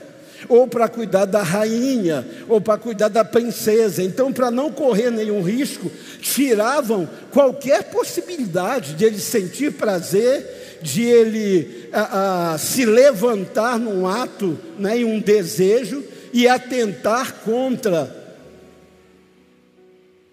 ou 0.50 0.68
para 0.68 0.88
cuidar 0.88 1.26
da 1.26 1.42
rainha, 1.42 2.26
ou 2.50 2.60
para 2.60 2.78
cuidar 2.78 3.08
da 3.08 3.24
princesa. 3.24 4.04
Então, 4.04 4.34
para 4.34 4.52
não 4.52 4.72
correr 4.72 5.12
nenhum 5.12 5.42
risco, 5.42 5.92
tiravam 6.22 7.08
qualquer 7.32 7.84
possibilidade 7.86 8.94
de 8.94 9.06
ele 9.06 9.20
sentir 9.20 9.74
prazer, 9.74 10.80
de 10.82 11.04
ele 11.04 11.90
a, 11.94 12.54
a, 12.54 12.58
se 12.58 12.86
levantar 12.86 13.80
num 13.80 14.06
ato, 14.06 14.58
né, 14.78 14.98
em 14.98 15.06
um 15.06 15.20
desejo, 15.20 16.04
e 16.34 16.48
atentar 16.48 17.42
contra 17.42 18.12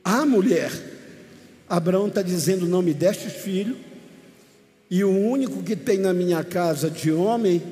a 0.03 0.25
mulher. 0.25 0.73
Abraão 1.69 2.09
está 2.09 2.23
dizendo: 2.23 2.67
Não 2.67 2.81
me 2.81 2.95
deste 2.95 3.29
filho, 3.29 3.77
e 4.91 5.05
o 5.05 5.11
único 5.11 5.63
que 5.63 5.77
tem 5.77 5.99
na 5.99 6.15
minha 6.15 6.43
casa 6.43 6.91
de 6.91 7.13
homem 7.13 7.63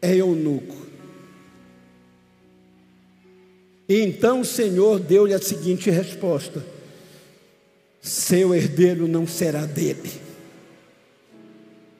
é 0.00 0.14
eunuco. 0.14 0.86
E 3.88 4.00
então 4.00 4.40
o 4.40 4.44
Senhor 4.44 5.00
deu-lhe 5.00 5.34
a 5.34 5.42
seguinte 5.42 5.90
resposta: 5.90 6.64
Seu 8.00 8.54
herdeiro 8.54 9.08
não 9.08 9.26
será 9.26 9.66
dele, 9.66 10.12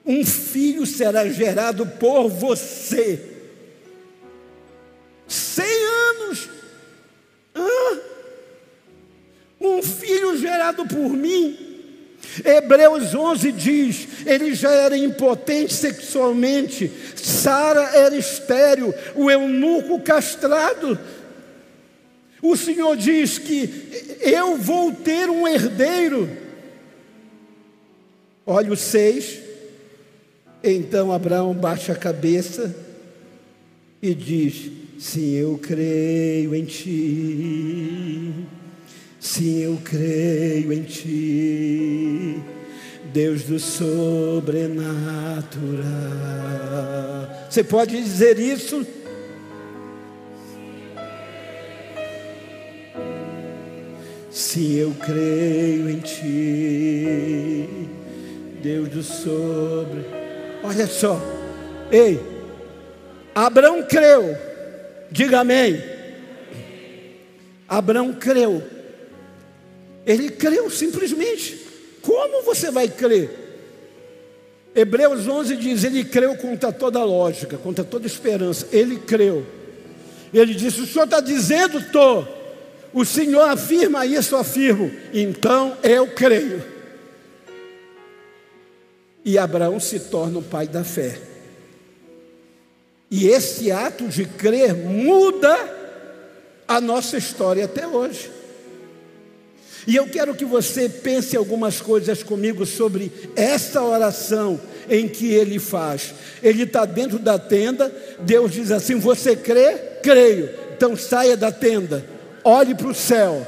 um 0.05 0.25
filho 0.25 0.85
será 0.85 1.27
gerado 1.27 1.85
por 1.85 2.29
você 2.29 3.36
Cem 5.27 5.65
anos. 5.65 6.49
Ah, 7.53 7.97
um 9.59 9.81
filho 9.81 10.37
gerado 10.37 10.85
por 10.85 11.09
mim. 11.09 11.57
Hebreus 12.43 13.13
11 13.13 13.51
diz: 13.51 14.07
ele 14.25 14.53
já 14.53 14.71
era 14.71 14.97
impotente 14.97 15.73
sexualmente, 15.73 16.91
Sara 17.15 17.95
era 17.95 18.15
estéril, 18.15 18.93
o 19.15 19.29
eunuco 19.29 19.99
castrado. 20.01 20.99
O 22.41 22.55
Senhor 22.55 22.95
diz 22.95 23.37
que 23.39 24.17
eu 24.21 24.57
vou 24.57 24.91
ter 24.91 25.29
um 25.29 25.47
herdeiro. 25.47 26.29
Olha 28.45 28.71
o 28.71 28.77
6. 28.77 29.39
Então 30.63 31.11
Abraão 31.11 31.53
baixa 31.53 31.93
a 31.93 31.95
cabeça 31.95 32.75
e 34.01 34.13
diz: 34.13 34.71
Sim, 34.97 35.31
eu 35.33 35.57
creio 35.57 36.55
em 36.55 36.65
ti. 36.65 38.47
Sim, 39.27 39.59
eu 39.59 39.77
creio 39.83 40.71
em 40.71 40.83
Ti, 40.83 42.41
Deus 43.11 43.43
do 43.43 43.59
sobrenatural. 43.59 44.65
Você 47.49 47.61
pode 47.61 48.01
dizer 48.01 48.39
isso? 48.39 48.87
Sim, 54.31 54.75
eu 54.75 54.95
creio 55.05 55.89
em 55.89 55.99
Ti, 55.99 57.69
Deus 58.63 58.87
do 58.87 59.03
sobre. 59.03 60.05
Olha 60.63 60.87
só, 60.87 61.19
ei, 61.91 62.17
Abraão 63.35 63.83
creu, 63.83 64.37
diga 65.11 65.39
amém. 65.39 65.81
Abraão 67.67 68.13
creu, 68.13 68.63
ele 70.05 70.29
creu 70.29 70.69
simplesmente. 70.69 71.65
Como 72.01 72.43
você 72.43 72.71
vai 72.71 72.87
crer? 72.87 73.47
Hebreus 74.73 75.27
11 75.27 75.55
diz: 75.57 75.83
Ele 75.83 76.05
creu 76.05 76.35
contra 76.37 76.71
toda 76.71 77.03
lógica, 77.03 77.57
contra 77.57 77.83
toda 77.83 78.07
esperança. 78.07 78.67
Ele 78.71 78.97
creu. 78.97 79.45
Ele 80.33 80.53
disse: 80.53 80.79
O 80.79 80.87
senhor 80.87 81.05
está 81.05 81.19
dizendo, 81.19 81.79
estou. 81.79 82.37
O 82.93 83.03
Senhor 83.03 83.49
afirma 83.49 84.05
isso, 84.05 84.35
afirmo. 84.35 84.91
Então 85.13 85.77
eu 85.83 86.07
creio. 86.07 86.63
E 89.25 89.37
Abraão 89.37 89.79
se 89.79 89.99
torna 89.99 90.39
o 90.39 90.43
pai 90.43 90.67
da 90.67 90.83
fé. 90.83 91.19
E 93.09 93.27
esse 93.27 93.71
ato 93.71 94.07
de 94.07 94.25
crer 94.25 94.73
muda 94.73 95.57
a 96.67 96.81
nossa 96.81 97.17
história 97.17 97.65
até 97.65 97.87
hoje. 97.87 98.31
E 99.85 99.95
eu 99.95 100.07
quero 100.07 100.35
que 100.35 100.43
você 100.43 100.89
pense 100.89 101.37
algumas 101.37 101.79
coisas 101.79 102.21
comigo 102.21 102.65
sobre 102.65 103.11
essa 103.35 103.81
oração 103.81 104.59
em 104.89 105.07
que 105.07 105.33
ele 105.33 105.59
faz. 105.59 106.13
Ele 106.43 106.63
está 106.63 106.83
dentro 106.83 107.17
da 107.17 107.39
tenda, 107.39 107.93
Deus 108.19 108.51
diz 108.51 108.71
assim: 108.71 108.99
Você 108.99 109.35
crê? 109.35 109.77
Creio. 110.03 110.49
Então 110.75 110.97
saia 110.97 111.37
da 111.37 111.51
tenda 111.51 112.17
olhe 112.47 112.73
para 112.73 112.87
o 112.87 112.95
céu, 112.95 113.45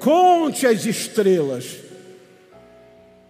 conte 0.00 0.66
as 0.66 0.84
estrelas. 0.84 1.76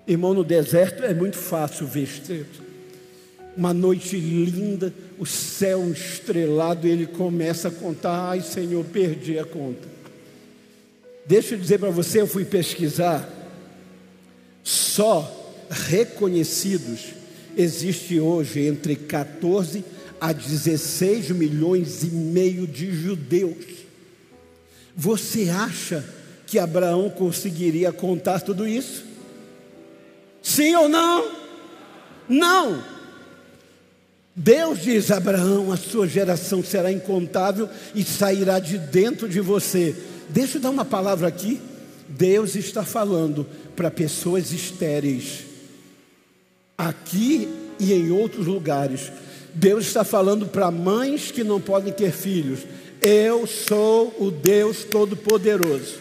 Irmão, 0.06 0.32
no 0.32 0.42
deserto 0.42 1.04
é 1.04 1.12
muito 1.12 1.36
fácil 1.36 1.86
ver 1.86 2.04
estrelas. 2.04 2.71
Uma 3.56 3.75
noite 3.75 4.16
linda, 4.16 4.92
o 5.18 5.26
céu 5.26 5.90
estrelado, 5.90 6.87
ele 6.87 7.06
começa 7.06 7.68
a 7.68 7.71
contar: 7.71 8.30
ai 8.30 8.40
Senhor, 8.40 8.85
perdi 8.85 9.38
a 9.38 9.44
conta. 9.44 9.88
Deixa 11.26 11.54
eu 11.54 11.59
dizer 11.59 11.78
para 11.78 11.90
você, 11.90 12.21
eu 12.21 12.26
fui 12.26 12.44
pesquisar, 12.44 13.28
só 14.62 15.40
reconhecidos 15.71 17.23
existe 17.56 18.18
hoje 18.18 18.61
entre 18.61 18.97
14 18.97 19.85
a 20.21 20.32
16 20.32 21.30
milhões 21.30 22.02
e 22.02 22.06
meio 22.06 22.66
de 22.66 22.92
judeus. 22.92 23.82
Você 24.94 25.49
acha 25.49 26.04
que 26.47 26.59
Abraão 26.59 27.11
conseguiria 27.11 27.92
contar 27.92 28.40
tudo 28.40 28.66
isso? 28.66 29.04
Sim 30.42 30.75
ou 30.76 30.88
não? 30.88 31.30
Não. 32.28 32.85
Deus 34.34 34.80
diz 34.80 35.10
a 35.10 35.18
Abraão: 35.18 35.70
a 35.70 35.76
sua 35.76 36.08
geração 36.08 36.64
será 36.64 36.90
incontável 36.90 37.68
e 37.94 38.02
sairá 38.02 38.58
de 38.58 38.78
dentro 38.78 39.28
de 39.28 39.40
você. 39.40 39.94
Deixa 40.28 40.58
eu 40.58 40.62
dar 40.62 40.70
uma 40.70 40.84
palavra 40.84 41.28
aqui. 41.28 41.60
Deus 42.08 42.56
está 42.56 42.84
falando 42.84 43.46
para 43.76 43.90
pessoas 43.90 44.52
estéreis, 44.52 45.44
aqui 46.76 47.48
e 47.78 47.92
em 47.92 48.10
outros 48.10 48.46
lugares. 48.46 49.12
Deus 49.54 49.86
está 49.86 50.02
falando 50.04 50.46
para 50.46 50.70
mães 50.70 51.30
que 51.30 51.44
não 51.44 51.60
podem 51.60 51.92
ter 51.92 52.12
filhos. 52.12 52.61
Eu 53.00 53.46
sou 53.46 54.14
o 54.18 54.30
Deus 54.30 54.85
Todo-Poderoso. 54.85 55.96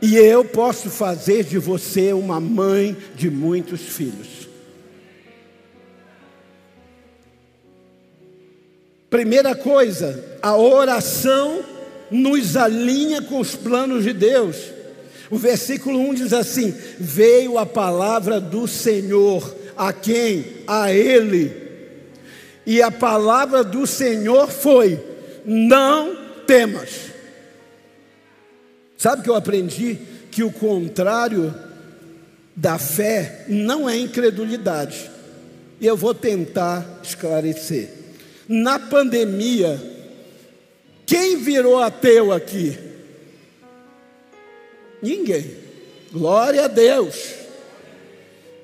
E 0.00 0.16
eu 0.16 0.44
posso 0.44 0.90
fazer 0.90 1.44
de 1.44 1.58
você 1.58 2.12
uma 2.12 2.40
mãe 2.40 2.96
de 3.16 3.30
muitos 3.30 3.80
filhos. 3.80 4.51
Primeira 9.12 9.54
coisa, 9.54 10.38
a 10.40 10.56
oração 10.56 11.62
nos 12.10 12.56
alinha 12.56 13.20
com 13.20 13.40
os 13.40 13.54
planos 13.54 14.04
de 14.04 14.14
Deus. 14.14 14.56
O 15.30 15.36
versículo 15.36 15.98
1 15.98 16.14
diz 16.14 16.32
assim: 16.32 16.74
Veio 16.98 17.58
a 17.58 17.66
palavra 17.66 18.40
do 18.40 18.66
Senhor, 18.66 19.54
a 19.76 19.92
quem? 19.92 20.46
A 20.66 20.90
Ele. 20.90 21.54
E 22.64 22.80
a 22.80 22.90
palavra 22.90 23.62
do 23.62 23.86
Senhor 23.86 24.50
foi: 24.50 24.98
não 25.44 26.16
temas. 26.46 27.12
Sabe 28.96 29.22
que 29.22 29.28
eu 29.28 29.36
aprendi? 29.36 29.98
Que 30.30 30.42
o 30.42 30.50
contrário 30.50 31.54
da 32.56 32.78
fé 32.78 33.44
não 33.46 33.86
é 33.86 33.94
incredulidade. 33.94 35.10
E 35.78 35.86
eu 35.86 35.98
vou 35.98 36.14
tentar 36.14 37.00
esclarecer. 37.02 38.01
Na 38.54 38.78
pandemia, 38.78 39.80
quem 41.06 41.38
virou 41.38 41.78
ateu 41.78 42.30
aqui? 42.30 42.78
Ninguém. 45.00 45.56
Glória 46.12 46.66
a 46.66 46.68
Deus. 46.68 47.32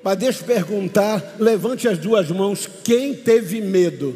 Mas 0.03 0.15
deixa 0.19 0.41
eu 0.41 0.45
perguntar, 0.45 1.37
levante 1.39 1.87
as 1.87 1.97
duas 1.97 2.29
mãos, 2.29 2.69
quem 2.83 3.15
teve 3.15 3.61
medo? 3.61 4.15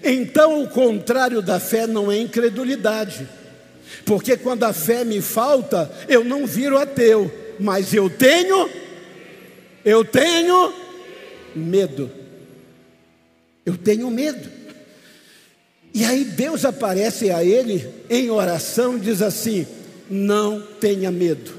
Então, 0.00 0.62
o 0.62 0.68
contrário 0.68 1.42
da 1.42 1.58
fé 1.58 1.88
não 1.88 2.10
é 2.10 2.18
incredulidade, 2.18 3.28
porque 4.06 4.36
quando 4.36 4.62
a 4.62 4.72
fé 4.72 5.02
me 5.02 5.20
falta, 5.20 5.90
eu 6.08 6.22
não 6.22 6.46
viro 6.46 6.78
ateu, 6.78 7.28
mas 7.58 7.92
eu 7.92 8.08
tenho, 8.08 8.70
eu 9.84 10.04
tenho 10.04 10.82
medo. 11.54 12.10
Eu 13.64 13.76
tenho 13.76 14.10
medo. 14.10 14.50
E 15.94 16.04
aí 16.04 16.24
Deus 16.24 16.64
aparece 16.64 17.30
a 17.30 17.44
ele 17.44 17.86
em 18.08 18.30
oração 18.30 18.96
e 18.96 19.00
diz 19.00 19.20
assim: 19.22 19.66
não 20.10 20.60
tenha 20.60 21.10
medo. 21.10 21.52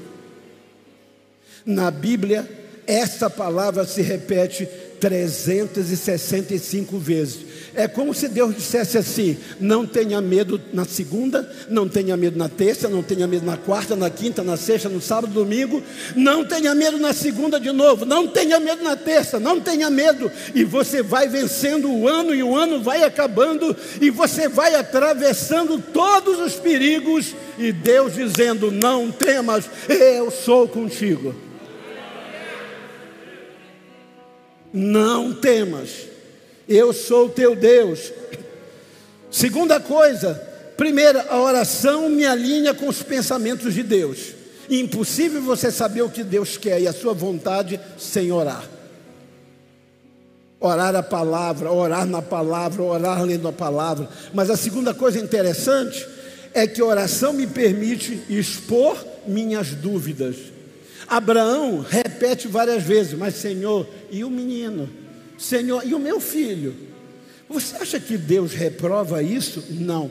Na 1.64 1.90
Bíblia, 1.90 2.48
essa 2.86 3.30
palavra 3.30 3.86
se 3.86 4.02
repete 4.02 4.68
365 5.00 6.98
vezes. 6.98 7.53
É 7.76 7.88
como 7.88 8.14
se 8.14 8.28
Deus 8.28 8.54
dissesse 8.54 8.96
assim: 8.96 9.36
não 9.58 9.84
tenha 9.84 10.20
medo 10.20 10.60
na 10.72 10.84
segunda, 10.84 11.50
não 11.68 11.88
tenha 11.88 12.16
medo 12.16 12.38
na 12.38 12.48
terça, 12.48 12.88
não 12.88 13.02
tenha 13.02 13.26
medo 13.26 13.44
na 13.44 13.56
quarta, 13.56 13.96
na 13.96 14.08
quinta, 14.08 14.44
na 14.44 14.56
sexta, 14.56 14.88
no 14.88 15.00
sábado, 15.00 15.32
domingo, 15.32 15.82
não 16.14 16.44
tenha 16.44 16.74
medo 16.74 16.98
na 16.98 17.12
segunda 17.12 17.58
de 17.58 17.72
novo, 17.72 18.04
não 18.04 18.28
tenha 18.28 18.60
medo 18.60 18.84
na 18.84 18.94
terça, 18.94 19.40
não 19.40 19.60
tenha 19.60 19.90
medo, 19.90 20.30
e 20.54 20.62
você 20.62 21.02
vai 21.02 21.26
vencendo 21.26 21.90
o 21.90 22.08
ano 22.08 22.32
e 22.34 22.42
o 22.42 22.56
ano 22.56 22.80
vai 22.80 23.02
acabando, 23.02 23.76
e 24.00 24.08
você 24.08 24.48
vai 24.48 24.76
atravessando 24.76 25.82
todos 25.92 26.38
os 26.38 26.54
perigos, 26.54 27.34
e 27.58 27.72
Deus 27.72 28.14
dizendo: 28.14 28.70
não 28.70 29.10
temas, 29.10 29.68
eu 29.88 30.30
sou 30.30 30.68
contigo. 30.68 31.34
Não 34.72 35.32
temas. 35.32 36.13
Eu 36.68 36.92
sou 36.92 37.26
o 37.26 37.30
teu 37.30 37.54
Deus. 37.54 38.12
Segunda 39.30 39.80
coisa, 39.80 40.34
primeira, 40.76 41.26
a 41.28 41.40
oração 41.40 42.08
me 42.08 42.24
alinha 42.24 42.72
com 42.72 42.88
os 42.88 43.02
pensamentos 43.02 43.74
de 43.74 43.82
Deus. 43.82 44.32
Impossível 44.70 45.42
você 45.42 45.70
saber 45.70 46.02
o 46.02 46.08
que 46.08 46.22
Deus 46.22 46.56
quer 46.56 46.80
e 46.80 46.88
a 46.88 46.92
sua 46.92 47.12
vontade 47.12 47.80
sem 47.98 48.32
orar. 48.32 48.64
Orar 50.58 50.94
a 50.96 51.02
palavra, 51.02 51.70
orar 51.70 52.06
na 52.06 52.22
palavra, 52.22 52.82
orar 52.82 53.22
lendo 53.22 53.46
a 53.46 53.52
palavra. 53.52 54.08
Mas 54.32 54.48
a 54.48 54.56
segunda 54.56 54.94
coisa 54.94 55.18
interessante 55.18 56.06
é 56.54 56.66
que 56.66 56.80
oração 56.80 57.32
me 57.32 57.46
permite 57.46 58.22
expor 58.30 59.04
minhas 59.26 59.70
dúvidas. 59.70 60.36
Abraão 61.06 61.80
repete 61.86 62.48
várias 62.48 62.82
vezes, 62.82 63.12
mas 63.12 63.34
Senhor, 63.34 63.86
e 64.10 64.24
o 64.24 64.30
menino? 64.30 65.03
Senhor, 65.44 65.86
e 65.86 65.94
o 65.94 65.98
meu 65.98 66.20
filho? 66.20 66.74
Você 67.48 67.76
acha 67.76 68.00
que 68.00 68.16
Deus 68.16 68.52
reprova 68.52 69.22
isso? 69.22 69.62
Não. 69.70 70.10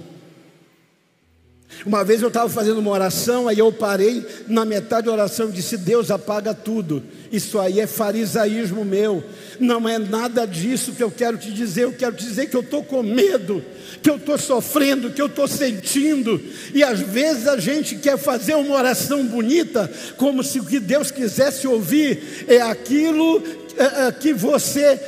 Uma 1.83 2.03
vez 2.03 2.21
eu 2.21 2.27
estava 2.27 2.47
fazendo 2.47 2.77
uma 2.77 2.91
oração, 2.91 3.47
aí 3.47 3.57
eu 3.57 3.71
parei 3.71 4.23
na 4.47 4.63
metade 4.63 5.07
da 5.07 5.11
oração 5.11 5.49
e 5.49 5.53
disse: 5.53 5.75
Deus 5.75 6.11
apaga 6.11 6.53
tudo. 6.53 7.01
Isso 7.31 7.59
aí 7.59 7.79
é 7.79 7.87
farisaísmo 7.87 8.85
meu. 8.85 9.23
Não 9.59 9.89
é 9.89 9.97
nada 9.97 10.45
disso 10.45 10.93
que 10.93 11.01
eu 11.01 11.09
quero 11.09 11.35
te 11.35 11.51
dizer. 11.51 11.85
Eu 11.85 11.93
quero 11.93 12.15
te 12.15 12.25
dizer 12.25 12.47
que 12.47 12.55
eu 12.55 12.61
estou 12.61 12.83
com 12.83 13.01
medo, 13.01 13.65
que 14.03 14.09
eu 14.11 14.17
estou 14.17 14.37
sofrendo, 14.37 15.09
que 15.09 15.21
eu 15.21 15.25
estou 15.25 15.47
sentindo. 15.47 16.39
E 16.75 16.83
às 16.83 16.99
vezes 16.99 17.47
a 17.47 17.57
gente 17.57 17.95
quer 17.95 18.19
fazer 18.19 18.53
uma 18.53 18.75
oração 18.75 19.25
bonita, 19.25 19.91
como 20.15 20.43
se 20.43 20.59
o 20.59 20.65
que 20.65 20.79
Deus 20.79 21.09
quisesse 21.09 21.67
ouvir 21.67 22.45
é 22.47 22.61
aquilo 22.61 23.41
é, 23.75 24.07
é, 24.07 24.11
que 24.11 24.31
você 24.31 24.99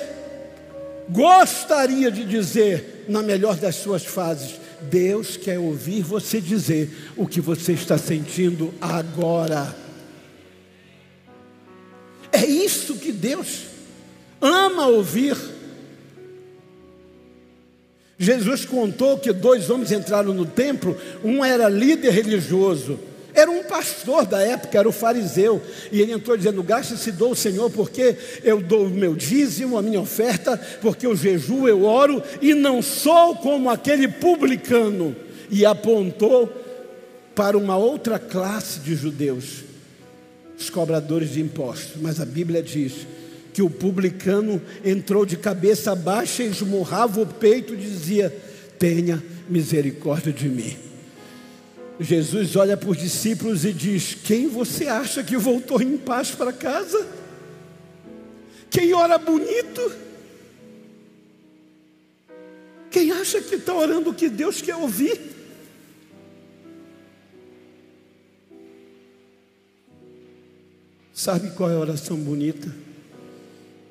gostaria 1.10 2.10
de 2.12 2.24
dizer 2.26 3.06
na 3.08 3.22
melhor 3.22 3.56
das 3.56 3.76
suas 3.76 4.06
fases. 4.06 4.60
Deus 4.82 5.38
quer 5.38 5.60
ouvir 5.60 6.02
você 6.02 6.42
dizer 6.42 6.90
o 7.16 7.28
que 7.28 7.40
você 7.42 7.74
está 7.74 7.98
sentindo 7.98 8.74
agora. 8.82 9.76
É 12.32 12.46
isso 12.46 12.96
que 12.96 13.12
Deus 13.12 13.64
ama 14.42 14.88
ouvir. 14.88 15.38
Jesus 18.18 18.66
contou 18.66 19.18
que 19.18 19.32
dois 19.34 19.70
homens 19.70 19.92
entraram 19.92 20.34
no 20.34 20.46
templo, 20.46 20.98
um 21.24 21.44
era 21.44 21.68
líder 21.68 22.12
religioso, 22.12 23.00
era 23.36 23.52
um 23.52 23.64
pastor 23.64 24.26
da 24.26 24.42
época, 24.42 24.80
era 24.80 24.88
o 24.88 24.94
fariseu, 24.94 25.62
e 25.92 26.02
ele 26.02 26.14
entrou 26.14 26.38
dizendo: 26.38 26.64
Gaste-se 26.64 27.12
dou 27.12 27.32
o 27.32 27.36
Senhor, 27.36 27.70
porque 27.70 28.16
eu 28.44 28.62
dou 28.62 28.86
o 28.86 28.90
meu 28.90 29.14
dízimo, 29.14 29.78
a 29.78 29.82
minha 29.82 30.00
oferta, 30.00 30.58
porque 30.82 31.06
eu 31.06 31.16
jejuo, 31.16 31.68
eu 31.68 31.84
oro, 31.84 32.24
e 32.42 32.54
não 32.54 32.82
sou 32.82 33.36
como 33.36 33.70
aquele 33.70 34.08
publicano. 34.08 35.16
E 35.52 35.66
apontou 35.66 36.48
para 37.36 37.58
uma 37.58 37.78
outra 37.78 38.18
classe 38.18 38.80
de 38.80 38.96
judeus, 38.96 39.64
os 40.58 40.70
cobradores 40.70 41.32
de 41.32 41.42
impostos. 41.42 42.02
Mas 42.02 42.22
a 42.22 42.26
Bíblia 42.26 42.64
diz 42.64 43.06
que 43.54 43.62
o 43.62 43.70
publicano 43.70 44.62
entrou 44.84 45.26
de 45.26 45.38
cabeça 45.38 45.94
baixa, 45.94 46.42
esmurrava 46.42 47.22
o 47.22 47.28
peito 47.28 47.74
e 47.74 47.78
dizia: 47.78 48.36
Tenha 48.80 49.22
misericórdia 49.50 50.32
de 50.32 50.48
mim. 50.48 50.95
Jesus 52.00 52.56
olha 52.56 52.76
para 52.76 52.90
os 52.90 52.98
discípulos 52.98 53.64
e 53.64 53.72
diz: 53.72 54.14
Quem 54.14 54.48
você 54.48 54.88
acha 54.88 55.24
que 55.24 55.38
voltou 55.38 55.82
em 55.82 55.98
paz 55.98 56.32
para 56.32 56.52
casa? 56.52 57.08
Quem 58.70 58.94
ora 58.94 59.18
bonito? 59.18 59.96
Quem 62.92 63.12
acha 63.12 63.42
que 63.42 63.56
está 63.56 63.74
orando 63.74 64.10
o 64.10 64.14
que 64.14 64.30
Deus 64.30 64.62
quer 64.62 64.76
ouvir? 64.76 65.20
Sabe 71.14 71.52
qual 71.52 71.72
é 71.72 71.76
a 71.76 71.80
oração 71.80 72.18
bonita? 72.18 72.74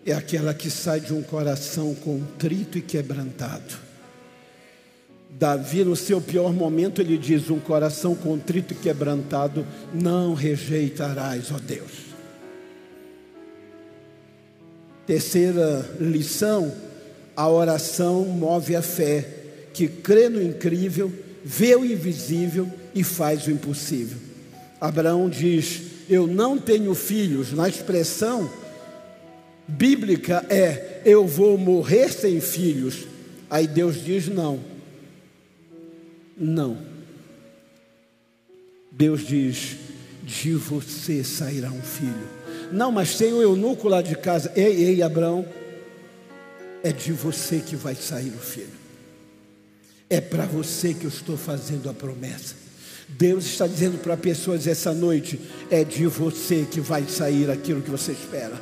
É 0.05 0.13
aquela 0.13 0.53
que 0.53 0.71
sai 0.71 1.01
de 1.01 1.15
um 1.15 1.23
coração 1.23 1.95
contrito 1.95 2.77
e 2.77 2.83
quebrantado. 2.83 3.84
Davi, 5.39 5.83
no 5.83 5.97
seu 5.97 6.21
pior 6.21 6.53
momento, 6.53 7.01
ele 7.01 7.19
diz: 7.19 7.51
Um 7.51 7.59
coração 7.59 8.15
contrito 8.15 8.73
e 8.73 8.77
quebrantado 8.77 9.67
não 9.93 10.33
rejeitarás, 10.33 11.51
ó 11.51 11.59
Deus. 11.59 11.91
Terceira 15.07 15.91
lição: 15.99 16.73
a 17.35 17.49
oração 17.49 18.25
move 18.27 18.77
a 18.77 18.83
fé, 18.83 19.29
que 19.73 19.89
crê 19.89 20.29
no 20.29 20.41
incrível, 20.41 21.13
vê 21.45 21.75
o 21.75 21.85
invisível 21.85 22.69
e 22.95 23.03
faz 23.03 23.47
o 23.49 23.51
impossível. 23.51 24.19
Abraão 24.81 25.29
diz: 25.29 25.83
Eu 26.09 26.29
não 26.29 26.57
tenho 26.59 26.95
filhos, 26.95 27.53
na 27.53 27.69
expressão 27.69 28.49
bíblica 29.67 30.47
é: 30.49 31.01
Eu 31.05 31.27
vou 31.27 31.59
morrer 31.59 32.13
sem 32.13 32.41
filhos. 32.41 33.09
Aí 33.51 33.67
Deus 33.67 33.97
diz: 34.05 34.29
Não 34.29 34.74
não. 36.37 36.79
Deus 38.91 39.27
diz: 39.27 39.77
de 40.25 40.55
você 40.55 41.23
sairá 41.23 41.71
um 41.71 41.83
filho. 41.83 42.29
Não, 42.73 42.91
mas 42.91 43.17
tem 43.17 43.33
o 43.33 43.43
eunuco 43.43 43.89
lá 43.89 44.01
de 44.01 44.17
casa. 44.17 44.53
Ei, 44.57 44.85
ei, 44.85 45.03
Abraão. 45.03 45.47
É 46.83 46.93
de 46.93 47.13
você 47.13 47.61
que 47.61 47.77
vai 47.77 47.95
sair 47.95 48.29
o 48.29 48.39
filho. 48.39 48.85
É 50.09 50.21
para 50.21 50.45
você 50.45 50.93
que 50.93 51.05
eu 51.05 51.09
estou 51.09 51.37
fazendo 51.37 51.89
a 51.89 51.95
promessa. 51.95 52.55
Deus 53.09 53.45
está 53.45 53.67
dizendo 53.67 53.99
para 53.99 54.17
pessoas 54.17 54.67
essa 54.67 54.93
noite: 54.93 55.41
é 55.71 55.85
de 55.85 56.07
você 56.07 56.67
que 56.71 56.81
vai 56.81 57.05
sair 57.09 57.51
aquilo 57.51 57.83
que 57.83 57.91
você 57.91 58.13
espera. 58.13 58.61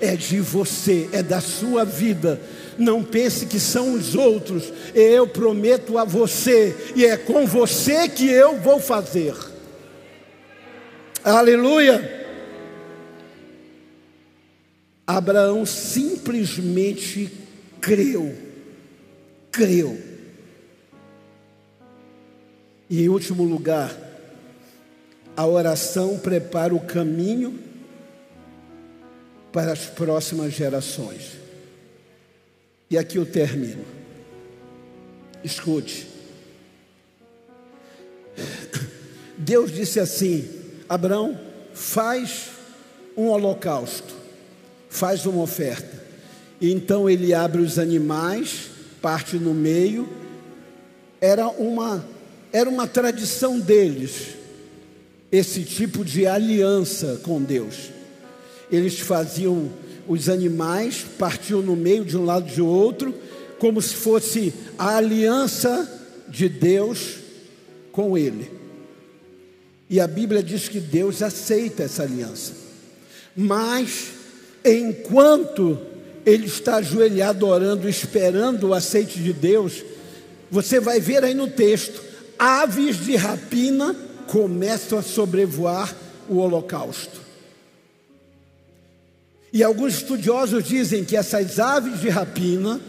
É 0.00 0.16
de 0.16 0.40
você, 0.40 1.08
é 1.12 1.22
da 1.22 1.40
sua 1.40 1.84
vida 1.84 2.40
não 2.78 3.02
pense 3.02 3.46
que 3.46 3.60
são 3.60 3.94
os 3.94 4.14
outros, 4.14 4.72
eu 4.94 5.26
prometo 5.26 5.98
a 5.98 6.04
você, 6.04 6.92
e 6.94 7.04
é 7.04 7.16
com 7.16 7.46
você 7.46 8.08
que 8.08 8.28
eu 8.28 8.58
vou 8.58 8.80
fazer. 8.80 9.34
Aleluia! 11.22 12.22
Abraão 15.06 15.66
simplesmente 15.66 17.30
creu, 17.80 18.34
creu. 19.50 19.98
E 22.88 23.02
em 23.02 23.08
último 23.08 23.44
lugar, 23.44 23.94
a 25.36 25.46
oração 25.46 26.18
prepara 26.18 26.74
o 26.74 26.80
caminho 26.80 27.58
para 29.52 29.72
as 29.72 29.86
próximas 29.86 30.52
gerações. 30.52 31.43
E 32.94 32.96
aqui 32.96 33.18
eu 33.18 33.26
termino. 33.26 33.84
Escute. 35.42 36.06
Deus 39.36 39.72
disse 39.72 39.98
assim: 39.98 40.48
Abraão, 40.88 41.36
faz 41.72 42.50
um 43.16 43.26
holocausto, 43.26 44.14
faz 44.88 45.26
uma 45.26 45.42
oferta. 45.42 46.04
Então 46.60 47.10
ele 47.10 47.34
abre 47.34 47.62
os 47.62 47.80
animais, 47.80 48.70
parte 49.02 49.38
no 49.38 49.52
meio. 49.52 50.08
Era 51.20 51.48
uma, 51.48 52.06
era 52.52 52.70
uma 52.70 52.86
tradição 52.86 53.58
deles, 53.58 54.36
esse 55.32 55.64
tipo 55.64 56.04
de 56.04 56.28
aliança 56.28 57.20
com 57.24 57.42
Deus. 57.42 57.90
Eles 58.70 59.00
faziam 59.00 59.68
os 60.06 60.28
animais 60.28 61.04
partiam 61.18 61.62
no 61.62 61.76
meio 61.76 62.04
de 62.04 62.16
um 62.16 62.24
lado 62.24 62.50
de 62.50 62.60
outro, 62.60 63.14
como 63.58 63.80
se 63.80 63.94
fosse 63.94 64.52
a 64.78 64.96
aliança 64.96 65.88
de 66.28 66.48
Deus 66.48 67.16
com 67.92 68.16
ele. 68.18 68.50
E 69.88 70.00
a 70.00 70.06
Bíblia 70.06 70.42
diz 70.42 70.68
que 70.68 70.80
Deus 70.80 71.22
aceita 71.22 71.84
essa 71.84 72.02
aliança. 72.02 72.52
Mas, 73.36 74.08
enquanto 74.64 75.78
ele 76.24 76.46
está 76.46 76.76
ajoelhado 76.76 77.46
orando, 77.46 77.88
esperando 77.88 78.68
o 78.68 78.74
aceite 78.74 79.20
de 79.20 79.32
Deus, 79.32 79.84
você 80.50 80.80
vai 80.80 81.00
ver 81.00 81.24
aí 81.24 81.34
no 81.34 81.48
texto: 81.48 82.02
aves 82.38 83.04
de 83.04 83.16
rapina 83.16 83.94
começam 84.26 84.98
a 84.98 85.02
sobrevoar 85.02 85.94
o 86.28 86.38
holocausto. 86.38 87.23
E 89.54 89.62
alguns 89.62 89.94
estudiosos 89.94 90.64
dizem 90.64 91.04
que 91.04 91.16
essas 91.16 91.60
aves 91.60 92.00
de 92.00 92.08
rapina 92.08 92.80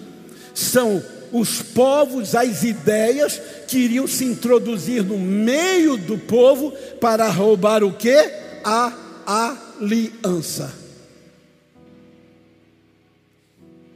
são 0.52 1.02
os 1.32 1.62
povos, 1.62 2.34
as 2.34 2.64
ideias 2.64 3.40
que 3.68 3.78
iriam 3.78 4.08
se 4.08 4.26
introduzir 4.26 5.04
no 5.04 5.20
meio 5.20 5.96
do 5.96 6.18
povo 6.18 6.72
para 7.00 7.30
roubar 7.30 7.84
o 7.84 7.94
que? 7.94 8.18
A 8.64 8.92
aliança. 9.28 10.74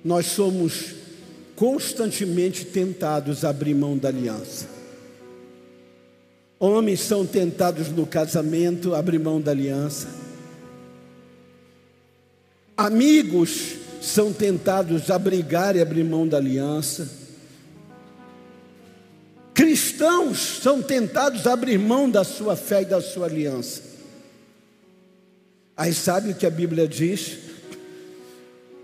Nós 0.06 0.28
somos 0.28 0.94
constantemente 1.56 2.66
tentados 2.66 3.44
a 3.44 3.50
abrir 3.50 3.74
mão 3.74 3.98
da 3.98 4.10
aliança. 4.10 4.68
Homens 6.60 7.00
são 7.00 7.26
tentados 7.26 7.90
no 7.90 8.06
casamento 8.06 8.94
a 8.94 9.00
abrir 9.00 9.18
mão 9.18 9.42
da 9.42 9.50
aliança. 9.50 10.19
Amigos 12.80 13.76
são 14.02 14.32
tentados 14.32 15.12
a 15.12 15.20
brigar 15.20 15.76
e 15.76 15.82
abrir 15.82 16.06
mão 16.06 16.26
da 16.26 16.38
aliança. 16.38 17.10
Cristãos 19.54 20.62
são 20.64 20.82
tentados 20.82 21.46
a 21.46 21.52
abrir 21.52 21.78
mão 21.78 22.10
da 22.10 22.24
sua 22.24 22.56
fé 22.56 22.84
e 22.84 22.86
da 22.86 23.02
sua 23.02 23.26
aliança. 23.26 23.82
Aí 25.76 25.94
sabe 25.94 26.32
o 26.32 26.36
que 26.36 26.46
a 26.46 26.50
Bíblia 26.50 26.88
diz? 26.88 27.40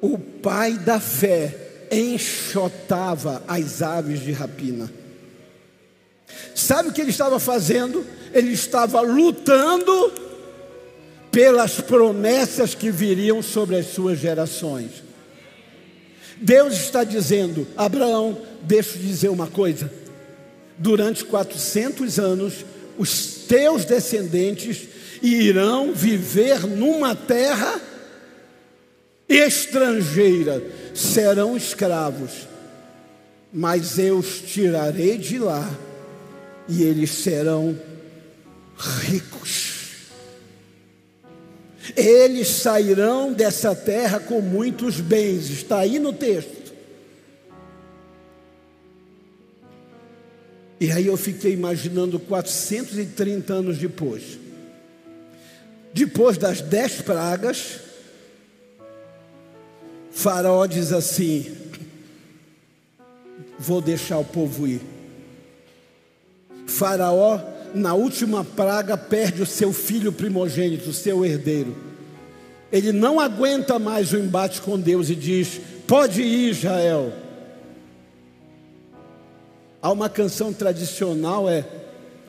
O 0.01 0.17
pai 0.17 0.73
da 0.73 0.99
fé 0.99 1.87
enxotava 1.89 3.45
as 3.47 3.81
aves 3.81 4.19
de 4.19 4.33
rapina. 4.33 4.91
Sabe 6.53 6.89
o 6.89 6.91
que 6.91 6.99
ele 6.99 7.11
estava 7.11 7.39
fazendo? 7.39 8.05
Ele 8.33 8.51
estava 8.51 8.99
lutando 8.99 10.24
pelas 11.35 11.81
promessas 11.81 12.73
que 12.73 12.89
viriam 12.89 13.41
sobre 13.41 13.75
as 13.75 13.87
suas 13.87 14.17
gerações. 14.17 15.03
Deus 16.37 16.75
está 16.75 17.03
dizendo: 17.03 17.67
Abraão, 17.75 18.41
deixa 18.61 18.95
eu 18.97 19.01
dizer 19.01 19.27
uma 19.27 19.47
coisa. 19.47 19.91
Durante 20.77 21.25
400 21.25 22.19
anos, 22.19 22.65
os 22.97 23.43
teus 23.49 23.83
descendentes 23.83 24.87
irão 25.21 25.93
viver 25.93 26.65
numa 26.65 27.13
terra 27.13 27.81
estrangeira, 29.27 30.63
serão 30.93 31.57
escravos, 31.57 32.47
mas 33.51 33.99
eu 33.99 34.19
os 34.19 34.39
tirarei 34.39 35.17
de 35.17 35.37
lá 35.37 35.69
e 36.69 36.81
eles 36.81 37.09
serão 37.09 37.77
ricos. 38.77 39.74
Eles 41.95 42.47
sairão 42.47 43.33
dessa 43.33 43.75
terra 43.75 44.19
com 44.19 44.41
muitos 44.41 45.01
bens, 45.01 45.49
está 45.49 45.79
aí 45.79 45.99
no 45.99 46.13
texto. 46.13 46.73
E 50.79 50.91
aí 50.91 51.07
eu 51.07 51.17
fiquei 51.17 51.53
imaginando 51.53 52.19
430 52.19 53.53
anos 53.53 53.77
depois. 53.77 54.37
Depois 55.93 56.37
das 56.37 56.61
dez 56.61 57.01
pragas, 57.01 57.79
Faraó 60.11 60.65
diz 60.65 60.91
assim: 60.91 61.55
Vou 63.57 63.81
deixar 63.81 64.17
o 64.17 64.25
povo 64.25 64.67
ir. 64.67 64.81
Faraó, 66.67 67.39
na 67.75 67.93
última 67.93 68.43
praga, 68.43 68.97
perde 68.97 69.41
o 69.41 69.45
seu 69.45 69.73
filho 69.73 70.11
primogênito, 70.11 70.89
o 70.89 70.93
seu 70.93 71.25
herdeiro. 71.25 71.75
Ele 72.71 72.91
não 72.91 73.19
aguenta 73.19 73.77
mais 73.77 74.13
o 74.13 74.17
embate 74.17 74.61
com 74.61 74.79
Deus 74.79 75.09
e 75.09 75.15
diz: 75.15 75.59
Pode 75.85 76.21
ir, 76.21 76.51
Israel. 76.51 77.13
Há 79.81 79.91
uma 79.91 80.09
canção 80.09 80.51
tradicional, 80.51 81.49
é, 81.49 81.63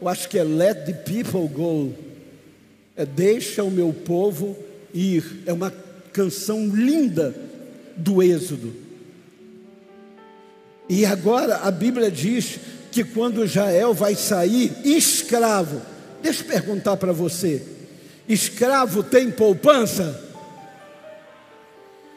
eu 0.03 0.09
acho 0.09 0.29
que 0.29 0.39
é 0.39 0.43
Let 0.43 0.85
the 0.85 0.93
People 0.93 1.49
Go. 1.49 1.95
É 2.97 3.07
Deixa 3.07 3.63
o 3.63 3.71
meu 3.71 3.93
povo 3.93 4.57
ir. 4.93 5.43
É 5.47 5.53
uma 5.53 5.73
canção 6.13 6.67
linda 6.67 7.35
do 7.97 8.23
Êxodo. 8.23 8.75
E 10.89 11.05
agora 11.05 11.57
a 11.59 11.71
Bíblia 11.71 12.11
diz 12.11 12.59
que 12.97 13.05
quando 13.05 13.45
Israel 13.45 13.93
vai 13.93 14.15
sair 14.15 14.73
escravo, 14.83 15.83
deixa 16.23 16.43
eu 16.43 16.47
perguntar 16.47 16.97
para 16.97 17.13
você: 17.13 17.63
escravo 18.27 19.03
tem 19.03 19.31
poupança? 19.31 20.25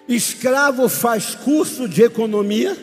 Escravo 0.07 0.87
faz 0.87 1.35
curso 1.35 1.85
de 1.85 2.01
economia? 2.03 2.77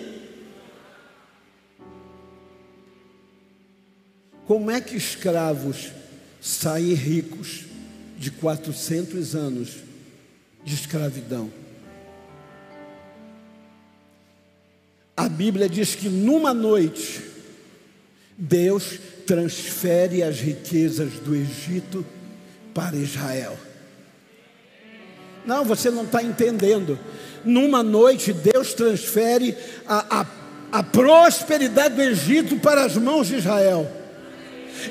Como 4.46 4.70
é 4.70 4.78
que 4.78 4.94
escravos 4.94 5.90
saem 6.38 6.92
ricos 6.92 7.64
de 8.18 8.30
400 8.30 9.34
anos 9.34 9.70
de 10.62 10.74
escravidão? 10.74 11.50
A 15.16 15.30
Bíblia 15.30 15.66
diz 15.66 15.94
que 15.94 16.10
numa 16.10 16.52
noite, 16.52 17.35
Deus 18.36 18.98
transfere 19.26 20.22
as 20.22 20.40
riquezas 20.40 21.14
do 21.14 21.34
Egito 21.34 22.04
para 22.74 22.96
Israel. 22.96 23.56
Não, 25.46 25.64
você 25.64 25.90
não 25.90 26.04
está 26.04 26.22
entendendo. 26.22 26.98
Numa 27.44 27.82
noite, 27.82 28.32
Deus 28.32 28.74
transfere 28.74 29.56
a, 29.86 30.20
a, 30.20 30.26
a 30.72 30.82
prosperidade 30.82 31.94
do 31.94 32.02
Egito 32.02 32.56
para 32.56 32.84
as 32.84 32.96
mãos 32.96 33.28
de 33.28 33.36
Israel. 33.36 33.90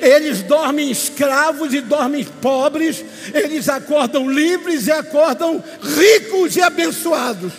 Eles 0.01 0.41
dormem 0.41 0.89
escravos 0.89 1.73
e 1.73 1.81
dormem 1.81 2.23
pobres, 2.23 3.03
eles 3.33 3.69
acordam 3.69 4.29
livres 4.29 4.87
e 4.87 4.91
acordam 4.91 5.63
ricos 5.81 6.55
e 6.55 6.61
abençoados. 6.61 7.53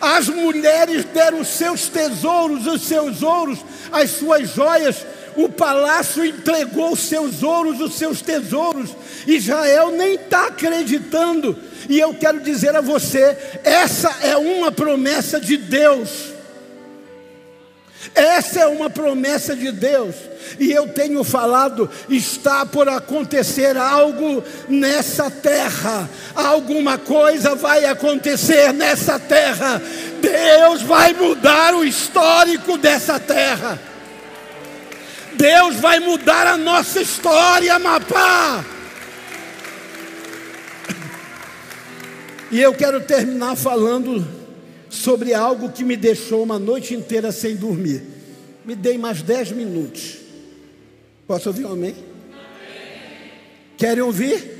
As 0.00 0.28
mulheres 0.28 1.04
deram 1.06 1.40
os 1.40 1.48
seus 1.48 1.88
tesouros, 1.88 2.66
os 2.66 2.82
seus 2.82 3.22
ouros, 3.22 3.58
as 3.90 4.10
suas 4.10 4.50
joias. 4.50 5.04
O 5.36 5.48
palácio 5.48 6.24
entregou 6.24 6.92
os 6.92 7.00
seus 7.00 7.42
ouros, 7.42 7.80
os 7.80 7.94
seus 7.94 8.20
tesouros. 8.20 8.90
Israel 9.26 9.90
nem 9.90 10.14
está 10.14 10.48
acreditando. 10.48 11.56
E 11.88 11.98
eu 11.98 12.14
quero 12.14 12.40
dizer 12.40 12.74
a 12.76 12.80
você: 12.80 13.36
essa 13.64 14.14
é 14.22 14.36
uma 14.36 14.70
promessa 14.70 15.40
de 15.40 15.56
Deus. 15.56 16.30
Essa 18.14 18.60
é 18.60 18.66
uma 18.66 18.88
promessa 18.88 19.54
de 19.54 19.70
Deus, 19.70 20.14
e 20.60 20.70
eu 20.70 20.86
tenho 20.88 21.24
falado: 21.24 21.90
está 22.08 22.66
por 22.66 22.86
acontecer 22.86 23.78
algo 23.78 24.44
nessa 24.68 25.30
terra, 25.30 26.08
alguma 26.34 26.98
coisa 26.98 27.54
vai 27.54 27.86
acontecer 27.86 28.70
nessa 28.74 29.18
terra, 29.18 29.80
Deus 30.20 30.82
vai 30.82 31.14
mudar 31.14 31.74
o 31.74 31.82
histórico 31.82 32.76
dessa 32.76 33.18
terra, 33.18 33.80
Deus 35.32 35.76
vai 35.76 35.98
mudar 35.98 36.46
a 36.46 36.58
nossa 36.58 37.00
história, 37.00 37.78
Mapá. 37.78 38.62
E 42.50 42.60
eu 42.60 42.74
quero 42.74 43.00
terminar 43.00 43.56
falando 43.56 44.26
sobre 44.90 45.32
algo 45.32 45.70
que 45.70 45.84
me 45.84 45.96
deixou 45.96 46.42
uma 46.42 46.58
noite 46.58 46.94
inteira 46.94 47.30
sem 47.30 47.54
dormir. 47.54 48.02
Me 48.64 48.74
dei 48.74 48.98
mais 48.98 49.22
dez 49.22 49.52
minutos. 49.52 50.29
Posso 51.30 51.50
ouvir 51.50 51.64
um 51.64 51.74
amém? 51.74 51.92
amém. 51.92 52.04
Querem 53.78 54.02
ouvir? 54.02 54.50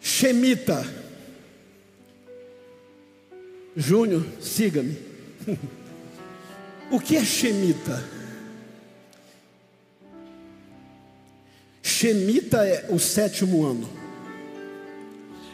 Shemita. 0.00 0.84
Júnior, 3.76 4.26
siga-me. 4.40 4.98
o 6.90 6.98
que 6.98 7.14
é 7.14 7.24
Shemita? 7.24 8.04
Shemita 11.80 12.66
é 12.66 12.88
o 12.90 12.98
sétimo 12.98 13.64
ano. 13.64 13.88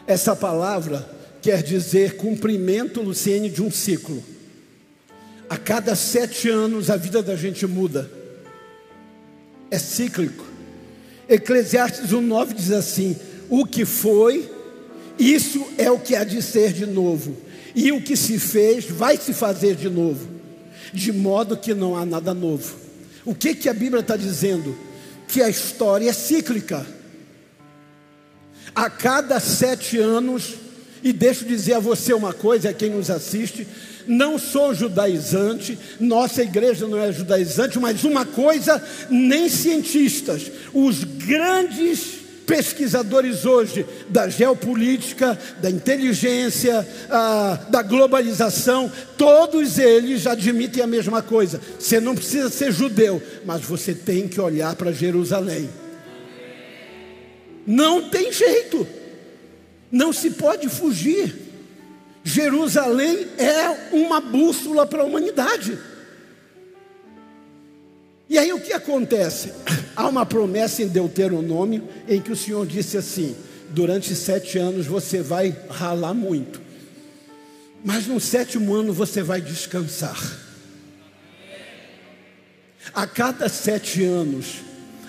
Essa 0.07 0.35
palavra 0.35 1.07
quer 1.43 1.61
dizer 1.61 2.15
cumprimento, 2.17 3.03
Luciene, 3.03 3.51
de 3.51 3.61
um 3.61 3.69
ciclo. 3.69 4.23
A 5.49 5.57
cada 5.57 5.95
sete 5.95 6.49
anos 6.49 6.89
a 6.89 6.97
vida 6.97 7.21
da 7.21 7.35
gente 7.35 7.65
muda. 7.67 8.09
É 9.69 9.77
cíclico. 9.77 10.45
Eclesiastes 11.27 12.11
1,9 12.11 12.53
diz 12.53 12.71
assim: 12.71 13.15
O 13.49 13.65
que 13.65 13.85
foi, 13.85 14.49
isso 15.17 15.65
é 15.77 15.89
o 15.89 15.99
que 15.99 16.15
há 16.15 16.23
de 16.23 16.41
ser 16.41 16.73
de 16.73 16.85
novo. 16.85 17.37
E 17.75 17.91
o 17.91 18.01
que 18.01 18.15
se 18.15 18.39
fez, 18.39 18.85
vai 18.85 19.17
se 19.17 19.33
fazer 19.33 19.75
de 19.75 19.89
novo. 19.89 20.27
De 20.93 21.11
modo 21.11 21.57
que 21.57 21.73
não 21.73 21.95
há 21.95 22.05
nada 22.05 22.33
novo. 22.33 22.75
O 23.25 23.35
que, 23.35 23.55
que 23.55 23.67
a 23.67 23.73
Bíblia 23.73 24.01
está 24.01 24.15
dizendo? 24.15 24.75
Que 25.27 25.41
a 25.41 25.49
história 25.49 26.09
é 26.09 26.13
cíclica. 26.13 26.85
A 28.73 28.89
cada 28.89 29.39
sete 29.39 29.97
anos 29.97 30.55
e 31.05 31.13
deixa 31.13 31.43
eu 31.43 31.47
dizer 31.47 31.73
a 31.73 31.79
você 31.79 32.15
uma 32.15 32.33
coisa, 32.33 32.71
a 32.71 32.73
quem 32.73 32.89
nos 32.89 33.11
assiste, 33.11 33.67
não 34.07 34.37
sou 34.37 34.73
judaizante, 34.73 35.77
nossa 35.99 36.43
igreja 36.43 36.87
não 36.87 36.97
é 36.99 37.11
judaizante, 37.11 37.79
mas 37.79 38.03
uma 38.03 38.25
coisa, 38.25 38.81
nem 39.09 39.49
cientistas, 39.49 40.51
os 40.73 41.03
grandes 41.03 42.25
pesquisadores 42.45 43.45
hoje 43.45 43.85
da 44.07 44.29
geopolítica, 44.29 45.37
da 45.61 45.69
inteligência, 45.69 46.87
ah, 47.09 47.59
da 47.69 47.81
globalização, 47.81 48.91
todos 49.17 49.79
eles 49.79 50.27
admitem 50.27 50.83
a 50.83 50.87
mesma 50.87 51.21
coisa. 51.21 51.59
Você 51.79 51.99
não 51.99 52.15
precisa 52.15 52.49
ser 52.49 52.71
judeu, 52.71 53.21
mas 53.45 53.61
você 53.61 53.93
tem 53.93 54.27
que 54.27 54.39
olhar 54.39 54.75
para 54.75 54.91
Jerusalém. 54.91 55.69
Não 57.65 58.09
tem 58.09 58.31
jeito. 58.31 58.87
Não 59.91 60.13
se 60.13 60.31
pode 60.31 60.69
fugir. 60.69 61.44
Jerusalém 62.27 63.27
é 63.37 63.95
uma 63.95 64.19
bússola 64.19 64.87
para 64.87 65.03
a 65.03 65.05
humanidade. 65.05 65.77
E 68.27 68.35
aí 68.39 68.51
o 68.51 68.59
que 68.59 68.73
acontece? 68.73 69.53
Há 69.95 70.07
uma 70.09 70.25
promessa 70.25 70.81
em 70.81 70.87
Deuteronômio 70.87 71.87
em 72.07 72.19
que 72.19 72.31
o 72.31 72.35
Senhor 72.35 72.65
disse 72.65 72.97
assim: 72.97 73.35
durante 73.69 74.15
sete 74.15 74.57
anos 74.57 74.87
você 74.87 75.21
vai 75.21 75.55
ralar 75.69 76.15
muito, 76.15 76.59
mas 77.83 78.07
no 78.07 78.19
sétimo 78.19 78.73
ano 78.73 78.91
você 78.91 79.21
vai 79.21 79.39
descansar. 79.39 80.19
A 82.91 83.05
cada 83.05 83.47
sete 83.47 84.03
anos, 84.03 84.63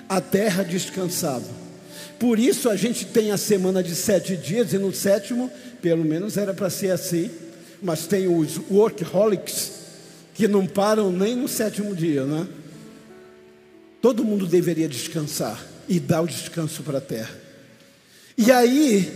a 0.07 0.21
terra 0.21 0.63
descansava. 0.63 1.66
Por 2.19 2.39
isso 2.39 2.71
a 2.71 2.77
gente 2.77 3.05
tem 3.05 3.31
a 3.31 3.37
semana 3.37 3.83
de 3.83 3.95
sete 3.95 4.37
dias, 4.37 4.73
e 4.73 4.79
no 4.79 4.93
sétimo, 4.93 5.51
pelo 5.83 6.05
menos 6.05 6.37
era 6.37 6.55
para 6.55 6.71
ser 6.71 6.91
assim, 6.91 7.31
mas 7.83 8.07
tem 8.07 8.27
os 8.27 8.59
workaholics, 8.71 9.73
que 10.35 10.49
não 10.49 10.67
param 10.67 11.13
nem 11.13 11.35
no 11.37 11.49
sétimo 11.49 11.95
dia, 11.95 12.25
né? 12.25 12.47
Todo 14.01 14.25
mundo 14.25 14.47
deveria 14.47 14.89
descansar 14.89 15.65
e 15.89 15.99
dar 15.99 16.23
o 16.23 16.27
descanso 16.27 16.83
para 16.83 16.99
a 16.99 17.01
terra. 17.01 17.35
E 18.37 18.53
aí, 18.53 19.11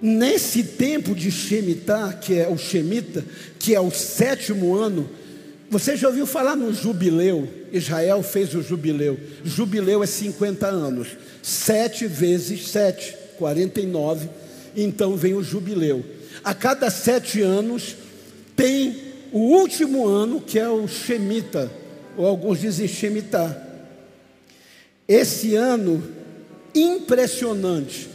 nesse 0.00 0.62
tempo 0.62 1.14
de 1.14 1.30
Shemitah, 1.30 2.12
que 2.14 2.38
é 2.38 2.48
o 2.48 2.56
Shemita, 2.56 3.24
que 3.58 3.74
é 3.74 3.80
o 3.80 3.90
sétimo 3.90 4.74
ano, 4.74 5.08
você 5.68 5.96
já 5.96 6.08
ouviu 6.08 6.26
falar 6.26 6.54
no 6.54 6.72
jubileu? 6.72 7.48
Israel 7.72 8.22
fez 8.22 8.54
o 8.54 8.62
jubileu. 8.62 9.18
Jubileu 9.44 10.02
é 10.02 10.06
50 10.06 10.66
anos. 10.66 11.08
Sete 11.42 12.06
vezes 12.06 12.68
sete, 12.68 13.16
49. 13.36 14.28
Então 14.76 15.16
vem 15.16 15.34
o 15.34 15.42
jubileu. 15.42 16.04
A 16.44 16.54
cada 16.54 16.90
sete 16.90 17.42
anos 17.42 17.96
tem 18.54 18.96
o 19.32 19.38
último 19.38 20.06
ano, 20.06 20.40
que 20.40 20.58
é 20.58 20.68
o 20.68 20.86
Shemita, 20.86 21.70
ou 22.16 22.26
alguns 22.26 22.60
dizem 22.60 22.86
Shemitah. 22.86 23.64
Esse 25.08 25.54
ano, 25.54 26.02
impressionante, 26.74 28.08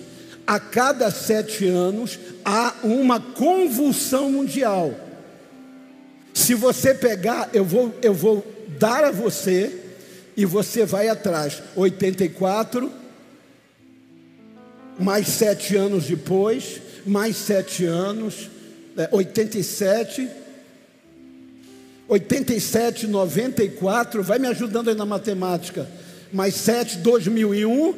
a 0.47 0.59
cada 0.59 1.11
sete 1.11 1.67
anos 1.67 2.19
há 2.43 2.75
uma 2.83 3.19
convulsão 3.19 4.31
mundial. 4.31 4.93
Se 6.41 6.55
você 6.55 6.95
pegar, 6.95 7.51
eu 7.53 7.63
vou, 7.63 7.93
eu 8.01 8.15
vou 8.15 8.43
dar 8.79 9.03
a 9.03 9.11
você 9.11 9.79
e 10.35 10.43
você 10.43 10.85
vai 10.85 11.07
atrás. 11.07 11.61
84, 11.75 12.91
mais 14.97 15.27
sete 15.27 15.75
anos 15.75 16.05
depois, 16.05 16.81
mais 17.05 17.37
sete 17.37 17.85
anos, 17.85 18.49
é, 18.97 19.07
87, 19.11 20.27
87, 22.07 23.05
94, 23.05 24.23
vai 24.23 24.39
me 24.39 24.47
ajudando 24.47 24.89
aí 24.89 24.95
na 24.95 25.05
matemática 25.05 25.87
mais 26.31 26.55
7, 26.55 26.99
2001, 26.99 27.93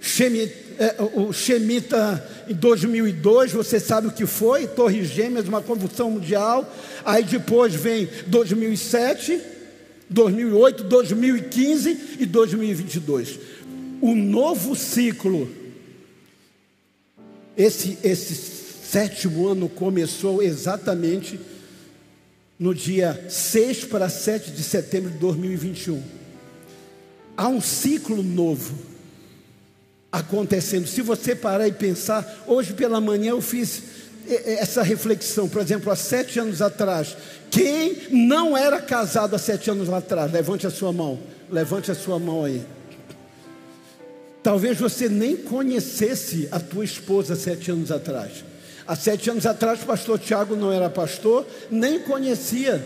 Shemita, 0.00 0.54
é, 0.78 0.96
o 1.00 1.32
Shemita 1.32 2.24
em 2.48 2.54
2002, 2.54 3.52
você 3.52 3.80
sabe 3.80 4.06
o 4.06 4.12
que 4.12 4.26
foi, 4.26 4.66
Torres 4.66 5.08
Gêmeas, 5.08 5.48
uma 5.48 5.60
convulsão 5.60 6.10
mundial, 6.10 6.72
aí 7.04 7.24
depois 7.24 7.74
vem 7.74 8.08
2007, 8.26 9.40
2008, 10.08 10.84
2015 10.84 12.16
e 12.20 12.26
2022. 12.26 13.38
O 14.00 14.14
novo 14.14 14.76
ciclo, 14.76 15.50
esse, 17.56 17.98
esse 18.04 18.34
sétimo 18.34 19.48
ano 19.48 19.68
começou 19.68 20.42
exatamente 20.42 21.38
no 22.58 22.74
dia 22.74 23.26
6 23.28 23.84
para 23.84 24.08
7 24.08 24.52
de 24.52 24.62
setembro 24.62 25.10
de 25.10 25.18
2021 25.18 26.18
há 27.38 27.46
um 27.46 27.60
ciclo 27.60 28.20
novo 28.20 28.74
acontecendo. 30.10 30.86
Se 30.86 31.02
você 31.02 31.34
parar 31.34 31.68
e 31.68 31.72
pensar, 31.72 32.44
hoje 32.46 32.72
pela 32.72 33.00
manhã 33.00 33.30
eu 33.30 33.40
fiz 33.40 33.82
essa 34.26 34.82
reflexão, 34.82 35.48
por 35.48 35.62
exemplo, 35.62 35.90
há 35.90 35.96
sete 35.96 36.38
anos 36.38 36.60
atrás, 36.60 37.16
quem 37.50 37.96
não 38.10 38.56
era 38.56 38.80
casado 38.80 39.34
há 39.34 39.38
sete 39.38 39.70
anos 39.70 39.88
atrás? 39.88 40.30
Levante 40.30 40.66
a 40.66 40.70
sua 40.70 40.92
mão, 40.92 41.18
levante 41.50 41.90
a 41.90 41.94
sua 41.94 42.18
mão 42.18 42.44
aí. 42.44 42.62
Talvez 44.42 44.78
você 44.78 45.08
nem 45.08 45.36
conhecesse 45.36 46.48
a 46.50 46.60
tua 46.60 46.84
esposa 46.84 47.34
sete 47.36 47.70
anos 47.70 47.90
atrás. 47.90 48.44
Há 48.86 48.96
sete 48.96 49.30
anos 49.30 49.44
atrás, 49.46 49.80
pastor 49.80 50.18
Tiago 50.18 50.56
não 50.56 50.72
era 50.72 50.88
pastor, 50.88 51.46
nem 51.70 52.00
conhecia 52.00 52.82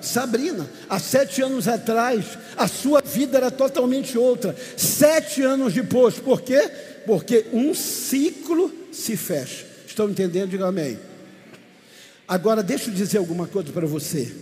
Sabrina. 0.00 0.68
Há 0.88 0.98
sete 0.98 1.42
anos 1.42 1.68
atrás, 1.68 2.38
a 2.56 2.66
sua 2.66 3.00
vida 3.00 3.36
era 3.36 3.50
totalmente 3.50 4.16
outra. 4.16 4.56
Sete 4.76 5.42
anos 5.42 5.72
depois, 5.72 6.18
por 6.18 6.42
quê? 6.42 6.70
Porque 7.06 7.46
um 7.52 7.74
ciclo 7.74 8.72
se 8.92 9.16
fecha. 9.16 9.66
Estão 9.86 10.08
entendendo? 10.08 10.50
Diga 10.50 10.66
amém. 10.66 10.98
Agora, 12.26 12.62
deixa 12.62 12.90
eu 12.90 12.94
dizer 12.94 13.18
alguma 13.18 13.46
coisa 13.46 13.72
para 13.72 13.86
você. 13.86 14.32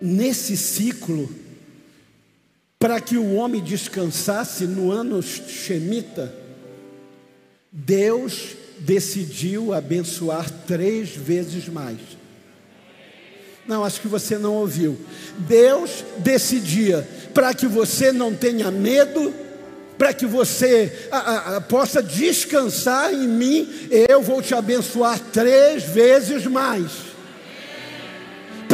Nesse 0.00 0.56
ciclo, 0.56 1.28
para 2.78 3.00
que 3.00 3.16
o 3.16 3.34
homem 3.34 3.62
descansasse 3.62 4.64
no 4.64 4.92
ano 4.92 5.22
Shemita, 5.22 6.32
Deus 7.72 8.56
decidiu 8.78 9.72
abençoar 9.72 10.50
três 10.66 11.10
vezes 11.10 11.68
mais. 11.68 11.98
Não, 13.68 13.84
acho 13.84 14.00
que 14.00 14.08
você 14.08 14.38
não 14.38 14.54
ouviu. 14.54 14.98
Deus 15.36 16.02
decidia 16.16 17.06
para 17.34 17.52
que 17.52 17.66
você 17.66 18.10
não 18.10 18.34
tenha 18.34 18.70
medo, 18.70 19.32
para 19.98 20.14
que 20.14 20.24
você 20.24 21.06
a, 21.12 21.56
a, 21.56 21.60
possa 21.60 22.02
descansar 22.02 23.12
em 23.12 23.28
mim, 23.28 23.68
eu 24.08 24.22
vou 24.22 24.40
te 24.40 24.54
abençoar 24.54 25.20
três 25.32 25.82
vezes 25.82 26.46
mais. 26.46 27.07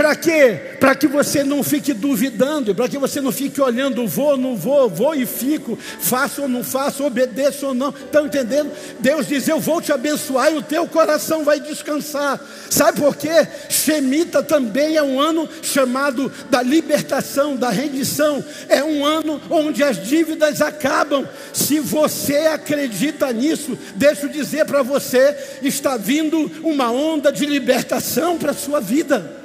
Para 0.04 0.16
quê? 0.16 0.60
Para 0.78 0.94
que 0.94 1.06
você 1.06 1.42
não 1.42 1.62
fique 1.62 1.94
duvidando, 1.94 2.74
para 2.74 2.86
que 2.90 2.98
você 2.98 3.22
não 3.22 3.32
fique 3.32 3.58
olhando, 3.58 4.06
vou, 4.06 4.36
não 4.36 4.54
vou, 4.54 4.86
vou 4.86 5.14
e 5.14 5.24
fico, 5.24 5.78
faço 5.78 6.42
ou 6.42 6.48
não 6.48 6.62
faço, 6.62 7.02
obedeço 7.02 7.68
ou 7.68 7.72
não. 7.72 7.88
Estão 7.88 8.26
entendendo? 8.26 8.70
Deus 9.00 9.26
diz: 9.26 9.48
Eu 9.48 9.58
vou 9.58 9.80
te 9.80 9.92
abençoar 9.92 10.52
e 10.52 10.58
o 10.58 10.62
teu 10.62 10.86
coração 10.86 11.42
vai 11.42 11.58
descansar. 11.58 12.38
Sabe 12.68 13.00
por 13.00 13.16
quê? 13.16 13.48
Shemita 13.70 14.42
também 14.42 14.94
é 14.94 15.02
um 15.02 15.18
ano 15.18 15.48
chamado 15.62 16.30
da 16.50 16.60
libertação, 16.60 17.56
da 17.56 17.70
rendição. 17.70 18.44
É 18.68 18.84
um 18.84 19.06
ano 19.06 19.40
onde 19.48 19.82
as 19.82 20.04
dívidas 20.06 20.60
acabam. 20.60 21.26
Se 21.50 21.80
você 21.80 22.36
acredita 22.40 23.32
nisso, 23.32 23.78
deixa 23.96 24.26
eu 24.26 24.28
dizer 24.28 24.66
para 24.66 24.82
você: 24.82 25.34
está 25.62 25.96
vindo 25.96 26.52
uma 26.62 26.92
onda 26.92 27.32
de 27.32 27.46
libertação 27.46 28.36
para 28.36 28.50
a 28.50 28.54
sua 28.54 28.80
vida. 28.80 29.43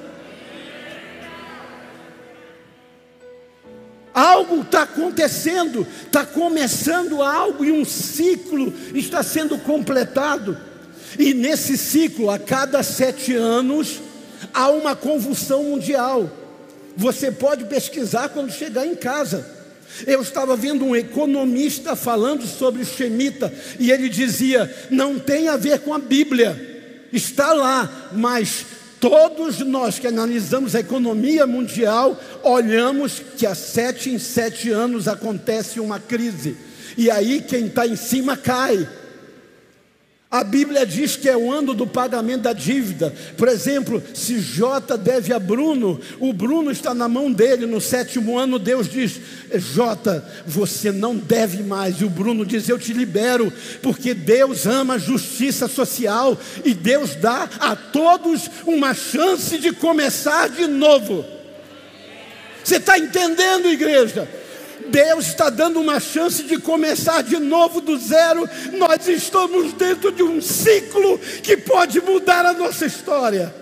Algo 4.20 4.64
está 4.64 4.82
acontecendo, 4.82 5.88
está 6.06 6.26
começando 6.26 7.24
algo 7.24 7.64
e 7.64 7.72
um 7.72 7.86
ciclo 7.86 8.74
está 8.94 9.24
sendo 9.24 9.58
completado. 9.60 10.58
E 11.18 11.34
nesse 11.34 11.78
ciclo, 11.78 12.30
a 12.30 12.38
cada 12.38 12.84
sete 12.84 13.34
anos, 13.34 14.02
há 14.54 14.70
uma 14.72 14.94
convulsão 14.94 15.64
mundial. 15.64 16.30
Você 16.98 17.32
pode 17.32 17.64
pesquisar 17.64 18.28
quando 18.28 18.52
chegar 18.52 18.86
em 18.86 18.94
casa. 18.94 19.50
Eu 20.06 20.22
estava 20.22 20.54
vendo 20.54 20.84
um 20.84 20.98
economista 20.98 21.96
falando 21.96 22.46
sobre 22.46 22.84
Shemita 22.84 23.54
e 23.80 23.90
ele 23.90 24.10
dizia: 24.10 24.70
não 24.90 25.18
tem 25.18 25.48
a 25.48 25.56
ver 25.56 25.80
com 25.80 25.94
a 25.94 25.98
Bíblia, 25.98 27.08
está 27.14 27.54
lá, 27.54 28.10
mas 28.12 28.66
Todos 29.00 29.60
nós 29.60 29.98
que 29.98 30.08
analisamos 30.08 30.76
a 30.76 30.82
economia 30.82 31.48
mundial, 31.48 32.20
olhamos 32.44 33.22
que 33.38 33.46
há 33.46 33.56
sete 33.56 34.10
em 34.10 34.20
sete 34.20 34.70
anos 34.70 35.08
acontece 35.08 35.80
uma 35.80 36.00
crise, 36.00 36.58
e 36.98 37.10
aí 37.10 37.42
quem 37.42 37.68
está 37.68 37.88
em 37.88 37.96
cima 37.96 38.36
cai. 38.36 38.88
A 40.32 40.44
Bíblia 40.44 40.86
diz 40.86 41.16
que 41.16 41.28
é 41.28 41.36
o 41.36 41.52
ano 41.52 41.74
do 41.74 41.88
pagamento 41.88 42.44
da 42.44 42.54
dívida. 42.54 43.12
Por 43.36 43.48
exemplo, 43.48 44.02
se 44.14 44.40
J 44.40 44.96
deve 44.96 45.34
a 45.34 45.40
Bruno, 45.40 46.00
o 46.20 46.32
Bruno 46.32 46.70
está 46.70 46.94
na 46.94 47.10
mão 47.10 47.32
dele. 47.32 47.66
No 47.66 47.82
sétimo 47.82 48.38
ano, 48.38 48.60
Deus 48.60 48.88
diz: 48.88 49.20
J, 49.52 50.24
você 50.46 50.92
não 50.92 51.16
deve 51.16 51.64
mais. 51.64 52.00
E 52.00 52.06
o 52.06 52.12
Bruno 52.12 52.46
diz: 52.46 52.70
Eu 52.70 52.78
te 52.78 52.94
libero, 52.94 53.52
porque 53.82 54.14
Deus 54.14 54.68
ama 54.68 54.96
a 54.96 55.00
justiça 55.00 55.68
social 55.68 56.38
e 56.64 56.76
Deus 56.76 57.16
dá 57.16 57.50
a 57.60 57.76
todos 57.76 58.52
uma 58.68 58.94
chance 58.94 59.58
de 59.58 59.72
começar 59.72 60.48
de 60.48 60.68
novo. 60.68 61.26
Você 62.64 62.76
está 62.76 63.00
entendendo, 63.00 63.68
igreja? 63.68 64.30
Deus 64.90 65.28
está 65.28 65.50
dando 65.50 65.80
uma 65.80 66.00
chance 66.00 66.44
de 66.44 66.60
começar 66.60 67.22
de 67.22 67.38
novo 67.38 67.82
do 67.82 67.98
zero. 67.98 68.48
Nós 68.78 69.08
estamos 69.08 69.74
dentro 69.74 70.12
de 70.12 70.24
um 70.24 70.42
ciclo 70.42 71.18
que 71.44 71.56
pode 71.58 72.02
mudar 72.02 72.46
a 72.46 72.54
nossa 72.54 72.86
história. 72.86 73.54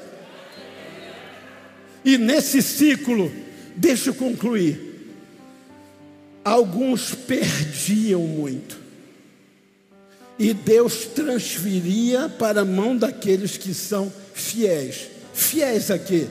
E 2.04 2.18
nesse 2.18 2.62
ciclo, 2.62 3.32
deixa 3.76 4.10
eu 4.10 4.14
concluir. 4.14 4.88
Alguns 6.44 7.14
perdiam 7.14 8.22
muito. 8.22 8.78
E 10.40 10.54
Deus 10.54 11.06
transferia 11.06 12.30
para 12.30 12.62
a 12.62 12.66
mão 12.66 12.96
daqueles 12.96 13.58
que 13.58 13.74
são 13.74 14.12
fiéis. 14.34 15.10
Fiéis 15.34 15.92
a 15.92 16.00
quê? 16.00 16.28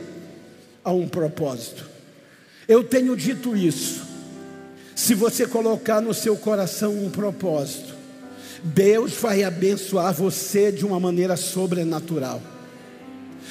A 0.83 0.93
um 0.93 1.09
propósito. 1.09 1.85
Eu 2.67 2.83
tenho 2.83 3.17
dito 3.17 3.57
isso. 3.57 4.16
Se 4.97 5.15
você 5.15 5.47
colocar 5.47 6.01
no 6.01 6.15
seu 6.15 6.37
coração 6.39 6.91
um 6.95 7.11
propósito, 7.11 7.95
Deus 8.65 9.13
vai 9.13 9.45
abençoar 9.45 10.15
você 10.15 10.73
de 10.73 10.87
uma 10.87 10.99
maneira 10.99 11.37
sobrenatural. 11.37 12.41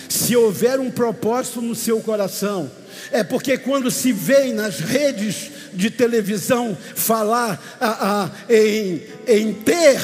Se 0.10 0.36
houver 0.36 0.80
um 0.80 0.90
propósito 0.90 1.62
no 1.62 1.76
seu 1.76 2.02
coração, 2.02 2.70
é 3.12 3.24
porque 3.24 3.60
quando 3.60 3.92
se 3.92 4.12
vê 4.12 4.52
nas 4.52 4.80
redes 4.80 5.52
de 5.72 5.92
televisão 5.92 6.76
falar 6.96 7.78
a, 7.80 8.24
a, 8.24 8.32
em, 8.50 9.04
em 9.28 9.54
ter, 9.54 10.00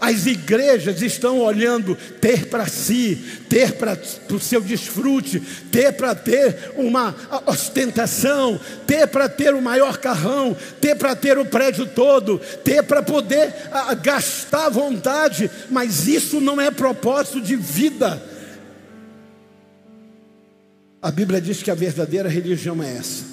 as 0.00 0.24
igrejas 0.26 1.02
estão 1.02 1.40
olhando 1.40 1.94
ter 2.20 2.46
para 2.46 2.66
si, 2.66 3.16
ter 3.48 3.72
para 3.72 3.98
o 4.30 4.40
seu 4.40 4.62
desfrute, 4.62 5.40
ter 5.70 5.92
para 5.92 6.14
ter 6.14 6.72
uma 6.76 7.14
ostentação, 7.46 8.58
ter 8.86 9.06
para 9.06 9.28
ter 9.28 9.52
o 9.52 9.60
maior 9.60 9.98
carrão, 9.98 10.56
ter 10.80 10.96
para 10.96 11.14
ter 11.14 11.36
o 11.36 11.44
prédio 11.44 11.86
todo, 11.86 12.40
ter 12.64 12.82
para 12.82 13.02
poder 13.02 13.54
a, 13.70 13.92
gastar 13.94 14.66
à 14.66 14.70
vontade, 14.70 15.50
mas 15.70 16.08
isso 16.08 16.40
não 16.40 16.58
é 16.58 16.70
propósito 16.70 17.40
de 17.40 17.54
vida. 17.54 18.22
A 21.02 21.10
Bíblia 21.10 21.40
diz 21.40 21.62
que 21.62 21.70
a 21.70 21.74
verdadeira 21.74 22.28
religião 22.28 22.82
é 22.82 22.96
essa: 22.96 23.24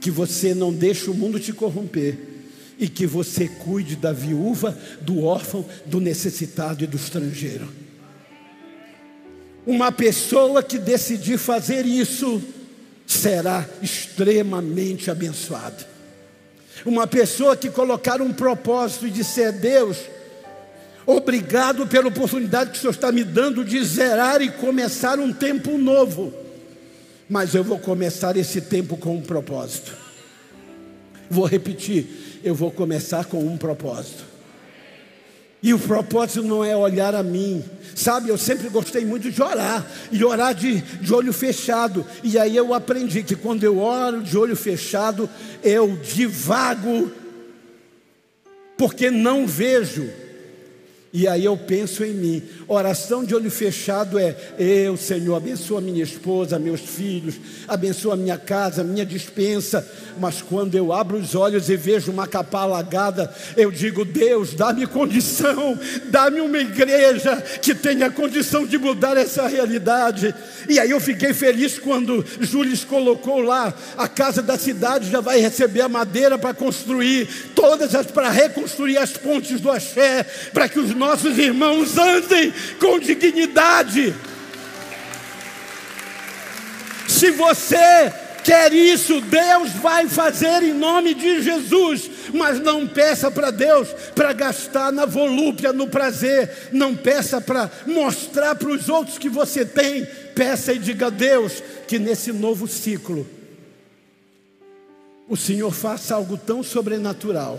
que 0.00 0.10
você 0.10 0.54
não 0.54 0.72
deixa 0.72 1.10
o 1.10 1.14
mundo 1.14 1.38
te 1.38 1.52
corromper 1.52 2.31
e 2.82 2.88
que 2.88 3.06
você 3.06 3.46
cuide 3.46 3.94
da 3.94 4.12
viúva, 4.12 4.76
do 5.00 5.24
órfão, 5.24 5.64
do 5.86 6.00
necessitado 6.00 6.82
e 6.82 6.86
do 6.86 6.96
estrangeiro. 6.96 7.68
Uma 9.64 9.92
pessoa 9.92 10.62
que 10.62 10.78
decidir 10.78 11.38
fazer 11.38 11.86
isso 11.86 12.42
será 13.06 13.64
extremamente 13.80 15.10
abençoada. 15.10 15.86
Uma 16.84 17.06
pessoa 17.06 17.56
que 17.56 17.70
colocar 17.70 18.20
um 18.20 18.32
propósito 18.32 19.06
e 19.06 19.10
disser: 19.10 19.52
Deus, 19.52 19.98
obrigado 21.06 21.86
pela 21.86 22.08
oportunidade 22.08 22.72
que 22.72 22.78
o 22.78 22.80
Senhor 22.80 22.94
está 22.94 23.12
me 23.12 23.22
dando 23.22 23.64
de 23.64 23.84
zerar 23.84 24.42
e 24.42 24.50
começar 24.50 25.20
um 25.20 25.32
tempo 25.32 25.78
novo 25.78 26.42
mas 27.32 27.54
eu 27.54 27.64
vou 27.64 27.78
começar 27.78 28.36
esse 28.36 28.60
tempo 28.60 28.94
com 28.94 29.16
um 29.16 29.22
propósito. 29.22 29.96
Vou 31.30 31.46
repetir, 31.46 32.31
eu 32.42 32.54
vou 32.54 32.70
começar 32.70 33.24
com 33.26 33.38
um 33.38 33.56
propósito. 33.56 34.32
E 35.62 35.72
o 35.72 35.78
propósito 35.78 36.42
não 36.42 36.64
é 36.64 36.76
olhar 36.76 37.14
a 37.14 37.22
mim, 37.22 37.64
sabe? 37.94 38.28
Eu 38.28 38.36
sempre 38.36 38.68
gostei 38.68 39.04
muito 39.04 39.30
de 39.30 39.40
orar, 39.40 39.86
e 40.10 40.24
orar 40.24 40.54
de, 40.54 40.80
de 40.80 41.14
olho 41.14 41.32
fechado. 41.32 42.04
E 42.24 42.36
aí 42.36 42.56
eu 42.56 42.74
aprendi 42.74 43.22
que 43.22 43.36
quando 43.36 43.62
eu 43.62 43.78
oro 43.78 44.22
de 44.22 44.36
olho 44.36 44.56
fechado, 44.56 45.30
eu 45.62 45.96
divago, 45.96 47.12
porque 48.76 49.08
não 49.08 49.46
vejo. 49.46 50.10
E 51.14 51.28
aí 51.28 51.44
eu 51.44 51.58
penso 51.58 52.02
em 52.02 52.14
mim. 52.14 52.42
Oração 52.66 53.22
de 53.22 53.34
olho 53.34 53.50
fechado 53.50 54.18
é: 54.18 54.34
Eu, 54.58 54.96
Senhor, 54.96 55.36
abençoa 55.36 55.78
minha 55.78 56.02
esposa, 56.02 56.58
meus 56.58 56.80
filhos, 56.80 57.34
abençoa 57.68 58.16
minha 58.16 58.38
casa, 58.38 58.82
minha 58.82 59.04
dispensa. 59.04 59.86
Mas 60.18 60.40
quando 60.40 60.74
eu 60.74 60.90
abro 60.90 61.18
os 61.18 61.34
olhos 61.34 61.68
e 61.68 61.76
vejo 61.76 62.10
uma 62.10 62.26
capa 62.26 62.60
alagada, 62.60 63.30
eu 63.58 63.70
digo: 63.70 64.06
Deus, 64.06 64.54
dá-me 64.54 64.86
condição, 64.86 65.78
dá-me 66.06 66.40
uma 66.40 66.58
igreja 66.58 67.36
que 67.60 67.74
tenha 67.74 68.10
condição 68.10 68.66
de 68.66 68.78
mudar 68.78 69.18
essa 69.18 69.46
realidade. 69.46 70.34
E 70.66 70.80
aí 70.80 70.90
eu 70.90 71.00
fiquei 71.00 71.34
feliz 71.34 71.78
quando 71.78 72.24
Júlio 72.40 72.72
colocou 72.86 73.42
lá: 73.42 73.74
a 73.98 74.08
casa 74.08 74.40
da 74.40 74.56
cidade 74.56 75.10
já 75.10 75.20
vai 75.20 75.40
receber 75.40 75.82
a 75.82 75.90
madeira 75.90 76.38
para 76.38 76.54
construir, 76.54 77.28
todas 77.62 77.94
as 77.94 78.08
para 78.08 78.28
reconstruir 78.28 78.98
as 78.98 79.12
pontes 79.12 79.60
do 79.60 79.70
axé, 79.70 80.26
para 80.52 80.68
que 80.68 80.80
os 80.80 80.92
nossos 80.92 81.38
irmãos 81.38 81.96
andem 81.96 82.52
com 82.80 82.98
dignidade. 82.98 84.12
Se 87.06 87.30
você 87.30 88.12
quer 88.42 88.72
isso, 88.72 89.20
Deus 89.20 89.70
vai 89.74 90.08
fazer 90.08 90.64
em 90.64 90.72
nome 90.72 91.14
de 91.14 91.40
Jesus, 91.40 92.10
mas 92.34 92.58
não 92.58 92.84
peça 92.84 93.30
para 93.30 93.52
Deus 93.52 93.86
para 94.12 94.32
gastar 94.32 94.90
na 94.90 95.06
volúpia, 95.06 95.72
no 95.72 95.86
prazer, 95.86 96.50
não 96.72 96.96
peça 96.96 97.40
para 97.40 97.70
mostrar 97.86 98.56
para 98.56 98.70
os 98.70 98.88
outros 98.88 99.18
que 99.18 99.28
você 99.28 99.64
tem, 99.64 100.04
peça 100.34 100.72
e 100.72 100.80
diga 100.80 101.06
a 101.06 101.10
Deus 101.10 101.62
que 101.86 101.96
nesse 101.96 102.32
novo 102.32 102.66
ciclo 102.66 103.24
o 105.32 105.36
Senhor 105.36 105.72
faça 105.72 106.14
algo 106.14 106.36
tão 106.36 106.62
sobrenatural 106.62 107.58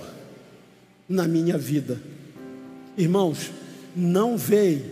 na 1.10 1.28
minha 1.28 1.58
vida 1.58 2.00
Irmãos, 2.98 3.50
não 3.96 4.38
vem, 4.38 4.84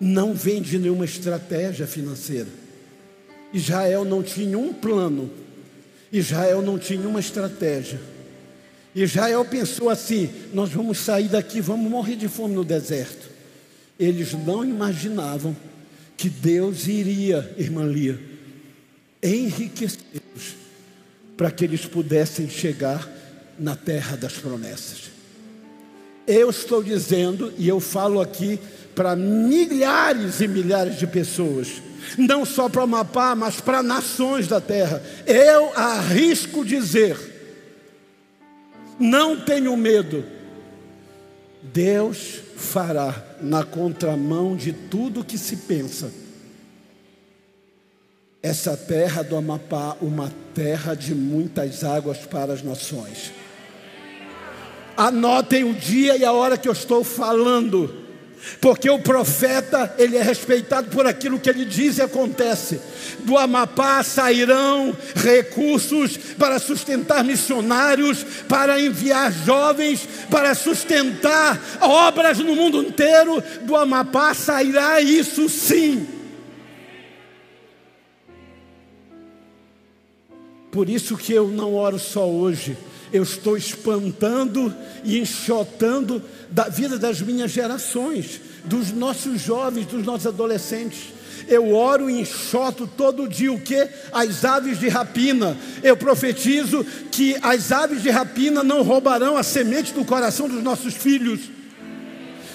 não 0.00 0.34
vem 0.34 0.60
de 0.60 0.78
nenhuma 0.78 1.04
estratégia 1.04 1.86
financeira. 1.86 2.48
Israel 3.52 4.04
não 4.04 4.22
tinha 4.22 4.58
um 4.58 4.72
plano, 4.72 5.30
Israel 6.12 6.60
não 6.60 6.76
tinha 6.76 7.06
uma 7.08 7.20
estratégia. 7.20 8.00
Israel 8.94 9.44
pensou 9.44 9.88
assim: 9.88 10.28
nós 10.52 10.70
vamos 10.70 10.98
sair 10.98 11.28
daqui, 11.28 11.60
vamos 11.60 11.88
morrer 11.88 12.16
de 12.16 12.26
fome 12.26 12.54
no 12.54 12.64
deserto. 12.64 13.30
Eles 13.98 14.32
não 14.32 14.64
imaginavam 14.64 15.56
que 16.16 16.28
Deus 16.28 16.88
iria, 16.88 17.54
irmã 17.56 17.84
Lia, 17.84 18.18
enriquecê-los 19.22 20.65
para 21.36 21.50
que 21.50 21.64
eles 21.64 21.84
pudessem 21.84 22.48
chegar 22.48 23.08
na 23.58 23.76
terra 23.76 24.16
das 24.16 24.34
promessas. 24.34 25.10
Eu 26.26 26.50
estou 26.50 26.82
dizendo, 26.82 27.52
e 27.56 27.68
eu 27.68 27.78
falo 27.78 28.20
aqui 28.20 28.58
para 28.94 29.14
milhares 29.14 30.40
e 30.40 30.48
milhares 30.48 30.98
de 30.98 31.06
pessoas, 31.06 31.82
não 32.16 32.44
só 32.44 32.68
para 32.68 32.82
Amapá, 32.82 33.34
mas 33.34 33.60
para 33.60 33.82
nações 33.82 34.48
da 34.48 34.60
terra. 34.60 35.02
Eu 35.26 35.72
arrisco 35.74 36.64
dizer, 36.64 37.16
não 38.98 39.38
tenho 39.38 39.76
medo, 39.76 40.24
Deus 41.62 42.40
fará 42.56 43.22
na 43.40 43.62
contramão 43.62 44.56
de 44.56 44.72
tudo 44.72 45.24
que 45.24 45.36
se 45.36 45.56
pensa. 45.56 46.10
Essa 48.46 48.76
terra 48.76 49.24
do 49.24 49.34
Amapá, 49.34 49.96
uma 50.00 50.32
terra 50.54 50.94
de 50.94 51.12
muitas 51.12 51.82
águas 51.82 52.18
para 52.18 52.52
as 52.52 52.62
nações. 52.62 53.32
Anotem 54.96 55.64
o 55.64 55.74
dia 55.74 56.16
e 56.16 56.24
a 56.24 56.30
hora 56.30 56.56
que 56.56 56.68
eu 56.68 56.72
estou 56.72 57.02
falando. 57.02 58.06
Porque 58.60 58.88
o 58.88 59.00
profeta, 59.00 59.92
ele 59.98 60.16
é 60.16 60.22
respeitado 60.22 60.90
por 60.90 61.08
aquilo 61.08 61.40
que 61.40 61.50
ele 61.50 61.64
diz 61.64 61.98
e 61.98 62.02
acontece. 62.02 62.80
Do 63.24 63.36
Amapá 63.36 64.04
sairão 64.04 64.96
recursos 65.16 66.16
para 66.38 66.60
sustentar 66.60 67.24
missionários, 67.24 68.24
para 68.48 68.80
enviar 68.80 69.32
jovens, 69.44 70.08
para 70.30 70.54
sustentar 70.54 71.60
obras 71.80 72.38
no 72.38 72.54
mundo 72.54 72.80
inteiro. 72.80 73.42
Do 73.62 73.74
Amapá 73.74 74.34
sairá 74.34 75.00
isso 75.00 75.48
sim. 75.48 76.15
Por 80.76 80.90
isso 80.90 81.16
que 81.16 81.32
eu 81.32 81.48
não 81.48 81.74
oro 81.74 81.98
só 81.98 82.28
hoje 82.28 82.76
eu 83.10 83.22
estou 83.22 83.56
espantando 83.56 84.74
e 85.02 85.18
enxotando 85.18 86.22
da 86.50 86.64
vida 86.64 86.98
das 86.98 87.22
minhas 87.22 87.50
gerações, 87.50 88.42
dos 88.62 88.92
nossos 88.92 89.40
jovens, 89.40 89.86
dos 89.86 90.04
nossos 90.04 90.26
adolescentes. 90.26 91.14
Eu 91.48 91.72
oro 91.72 92.10
e 92.10 92.20
enxoto 92.20 92.86
todo 92.86 93.26
dia 93.26 93.50
o 93.50 93.58
que? 93.58 93.88
As 94.12 94.44
aves 94.44 94.78
de 94.78 94.88
rapina. 94.88 95.56
Eu 95.82 95.96
profetizo 95.96 96.84
que 97.10 97.36
as 97.40 97.72
aves 97.72 98.02
de 98.02 98.10
rapina 98.10 98.62
não 98.62 98.82
roubarão 98.82 99.34
a 99.34 99.42
semente 99.42 99.94
do 99.94 100.04
coração 100.04 100.46
dos 100.46 100.62
nossos 100.62 100.92
filhos. 100.92 101.40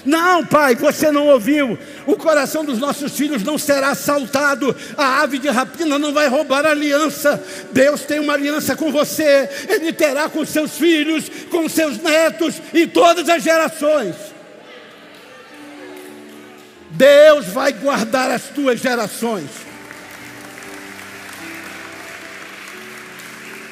Não, 0.06 0.46
pai, 0.46 0.76
você 0.76 1.12
não 1.12 1.28
ouviu. 1.28 1.78
O 2.06 2.16
coração 2.16 2.66
dos 2.66 2.80
nossos 2.80 3.16
filhos 3.16 3.44
não 3.44 3.58
será 3.58 3.90
assaltado. 3.90 4.76
A 4.98 5.22
ave 5.22 5.38
de 5.38 5.50
rapina 5.50 6.00
não 6.00 6.14
vai 6.14 6.28
roubar 6.28 6.66
a 6.66 6.72
aliança. 6.72 7.42
Deus 7.72 8.02
tem 8.02 8.20
uma 8.20 8.34
aliança 8.34 8.76
com 8.76 8.92
você. 8.92 9.50
Ele 9.68 9.94
terá 9.94 10.28
com 10.30 10.46
seus 10.46 10.78
filhos, 10.78 11.30
com 11.50 11.70
seus 11.70 11.98
netos 12.00 12.56
e 12.74 12.88
todas 12.88 13.30
as 13.30 13.44
gerações. 13.44 14.16
Deus 16.92 17.48
vai 17.48 17.72
guardar 17.72 18.32
as 18.32 18.44
tuas 18.44 18.80
gerações. 18.80 19.50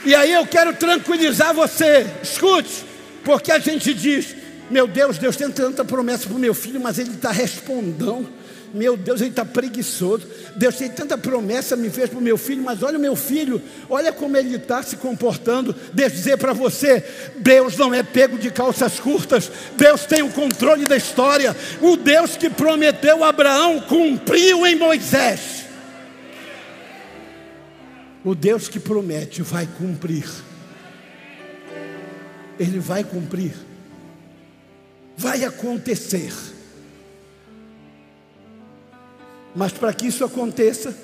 E 0.05 0.15
aí 0.15 0.31
eu 0.31 0.45
quero 0.45 0.73
tranquilizar 0.73 1.53
você. 1.53 2.07
Escute, 2.23 2.85
porque 3.23 3.51
a 3.51 3.59
gente 3.59 3.93
diz: 3.93 4.35
meu 4.69 4.87
Deus, 4.87 5.17
Deus 5.17 5.35
tem 5.35 5.49
tanta 5.49 5.83
promessa 5.83 6.27
para 6.27 6.35
o 6.35 6.39
meu 6.39 6.53
filho, 6.53 6.79
mas 6.79 6.99
ele 6.99 7.11
está 7.11 7.31
respondendo. 7.31 8.27
Meu 8.73 8.95
Deus, 8.95 9.19
ele 9.19 9.31
está 9.31 9.43
preguiçoso. 9.43 10.27
Deus 10.55 10.75
tem 10.75 10.89
tanta 10.89 11.17
promessa, 11.17 11.75
me 11.75 11.89
fez 11.89 12.09
para 12.09 12.19
o 12.19 12.21
meu 12.21 12.37
filho, 12.37 12.63
mas 12.63 12.83
olha 12.83 12.97
o 12.97 13.01
meu 13.01 13.15
filho, 13.15 13.61
olha 13.89 14.11
como 14.11 14.37
ele 14.37 14.55
está 14.55 14.83
se 14.83 14.97
comportando. 14.97 15.75
Deixa 15.93 16.13
eu 16.13 16.17
dizer 16.17 16.37
para 16.37 16.53
você: 16.53 17.03
Deus 17.37 17.77
não 17.77 17.93
é 17.93 18.03
pego 18.03 18.37
de 18.37 18.51
calças 18.51 18.99
curtas, 18.99 19.51
Deus 19.75 20.05
tem 20.05 20.21
o 20.21 20.29
controle 20.29 20.85
da 20.85 20.95
história. 20.95 21.55
O 21.81 21.95
Deus 21.97 22.37
que 22.37 22.49
prometeu 22.49 23.23
a 23.23 23.29
Abraão 23.29 23.81
cumpriu 23.81 24.65
em 24.67 24.75
Moisés. 24.75 25.65
O 28.23 28.35
Deus 28.35 28.67
que 28.67 28.79
promete 28.79 29.41
vai 29.41 29.67
cumprir. 29.77 30.29
Ele 32.59 32.77
vai 32.77 33.03
cumprir. 33.03 33.68
Vai 35.19 35.43
acontecer. 35.43 36.31
Mas 39.53 39.73
para 39.73 39.91
que 39.91 40.07
isso 40.07 40.23
aconteça, 40.23 40.95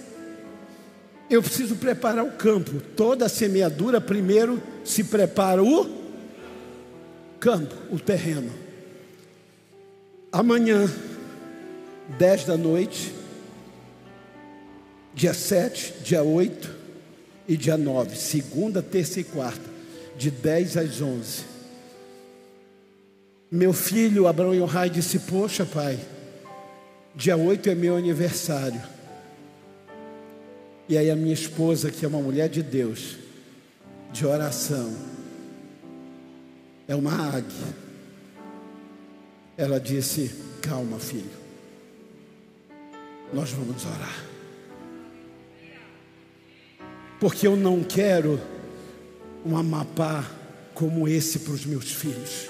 eu 1.30 1.44
preciso 1.44 1.76
preparar 1.76 2.24
o 2.24 2.32
campo. 2.32 2.80
Toda 2.96 3.28
semeadura, 3.28 4.00
primeiro 4.00 4.64
se 4.86 5.04
prepara 5.04 5.62
o 5.62 5.86
campo, 7.42 7.76
o 7.92 8.00
terreno. 8.00 8.50
Amanhã, 10.32 10.90
10 12.18 12.46
da 12.46 12.56
noite, 12.56 13.14
dia 15.14 15.34
7, 15.34 15.94
dia 16.02 16.24
8 16.24 16.72
e 17.50 17.58
dia 17.58 17.76
9, 17.76 18.16
segunda, 18.16 18.82
terça 18.82 19.20
e 19.20 19.26
quarta, 19.26 19.70
de 20.18 20.32
10 20.32 20.78
às 20.78 21.02
11. 21.02 21.55
Meu 23.56 23.72
filho 23.72 24.28
Abraão 24.28 24.54
Yohai 24.54 24.90
disse: 24.90 25.18
Poxa, 25.18 25.66
pai, 25.66 25.98
Dia 27.16 27.38
8 27.38 27.70
é 27.70 27.74
meu 27.74 27.96
aniversário. 27.96 28.82
E 30.90 30.98
aí 30.98 31.10
a 31.10 31.16
minha 31.16 31.34
esposa, 31.34 31.90
que 31.90 32.04
é 32.04 32.08
uma 32.10 32.20
mulher 32.20 32.50
de 32.50 32.62
Deus, 32.62 33.16
de 34.12 34.26
oração, 34.26 34.94
é 36.86 36.94
uma 36.94 37.14
águia. 37.14 37.74
Ela 39.56 39.80
disse: 39.80 40.36
Calma, 40.62 41.00
filho, 41.00 41.32
nós 43.32 43.52
vamos 43.52 43.86
orar. 43.86 44.26
Porque 47.22 47.48
eu 47.48 47.56
não 47.56 47.82
quero 47.86 48.38
um 49.46 49.56
amapá 49.56 50.30
como 50.74 51.08
esse 51.08 51.40
para 51.40 51.54
os 51.54 51.66
meus 51.66 51.90
filhos. 51.90 52.50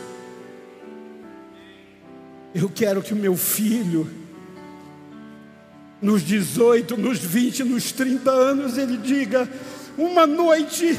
Eu 2.56 2.70
quero 2.74 3.02
que 3.02 3.12
o 3.12 3.18
meu 3.18 3.36
filho 3.36 4.10
nos 6.02 6.22
18, 6.22 6.96
nos 6.96 7.20
20, 7.20 7.66
nos 7.66 7.92
30 7.92 8.32
anos, 8.32 8.78
ele 8.78 8.96
diga: 8.96 9.50
Uma 9.98 10.26
noite 10.26 10.98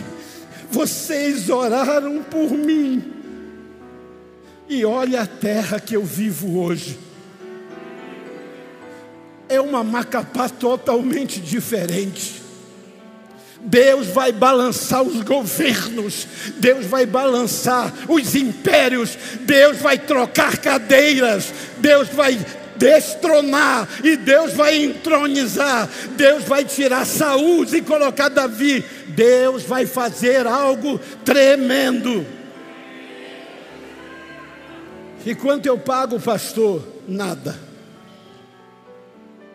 vocês 0.70 1.48
oraram 1.48 2.22
por 2.24 2.50
mim, 2.50 3.02
e 4.68 4.84
olha 4.84 5.22
a 5.22 5.26
terra 5.26 5.80
que 5.80 5.96
eu 5.96 6.04
vivo 6.04 6.58
hoje. 6.60 6.98
É 9.48 9.58
uma 9.58 9.82
Macapá 9.82 10.50
totalmente 10.50 11.40
diferente. 11.40 12.45
Deus 13.66 14.06
vai 14.06 14.30
balançar 14.30 15.02
os 15.02 15.22
governos, 15.22 16.26
Deus 16.58 16.86
vai 16.86 17.04
balançar 17.04 17.92
os 18.08 18.36
impérios, 18.36 19.18
Deus 19.40 19.78
vai 19.78 19.98
trocar 19.98 20.56
cadeiras, 20.58 21.52
Deus 21.78 22.08
vai 22.10 22.38
destronar 22.76 23.88
e 24.04 24.16
Deus 24.16 24.52
vai 24.52 24.84
entronizar. 24.84 25.88
Deus 26.16 26.44
vai 26.44 26.64
tirar 26.64 27.04
Saúl 27.04 27.64
e 27.64 27.82
colocar 27.82 28.28
Davi. 28.28 28.84
Deus 29.08 29.64
vai 29.64 29.84
fazer 29.84 30.46
algo 30.46 31.00
tremendo. 31.24 32.24
E 35.24 35.34
quanto 35.34 35.66
eu 35.66 35.76
pago, 35.76 36.20
pastor? 36.20 36.86
Nada. 37.08 37.58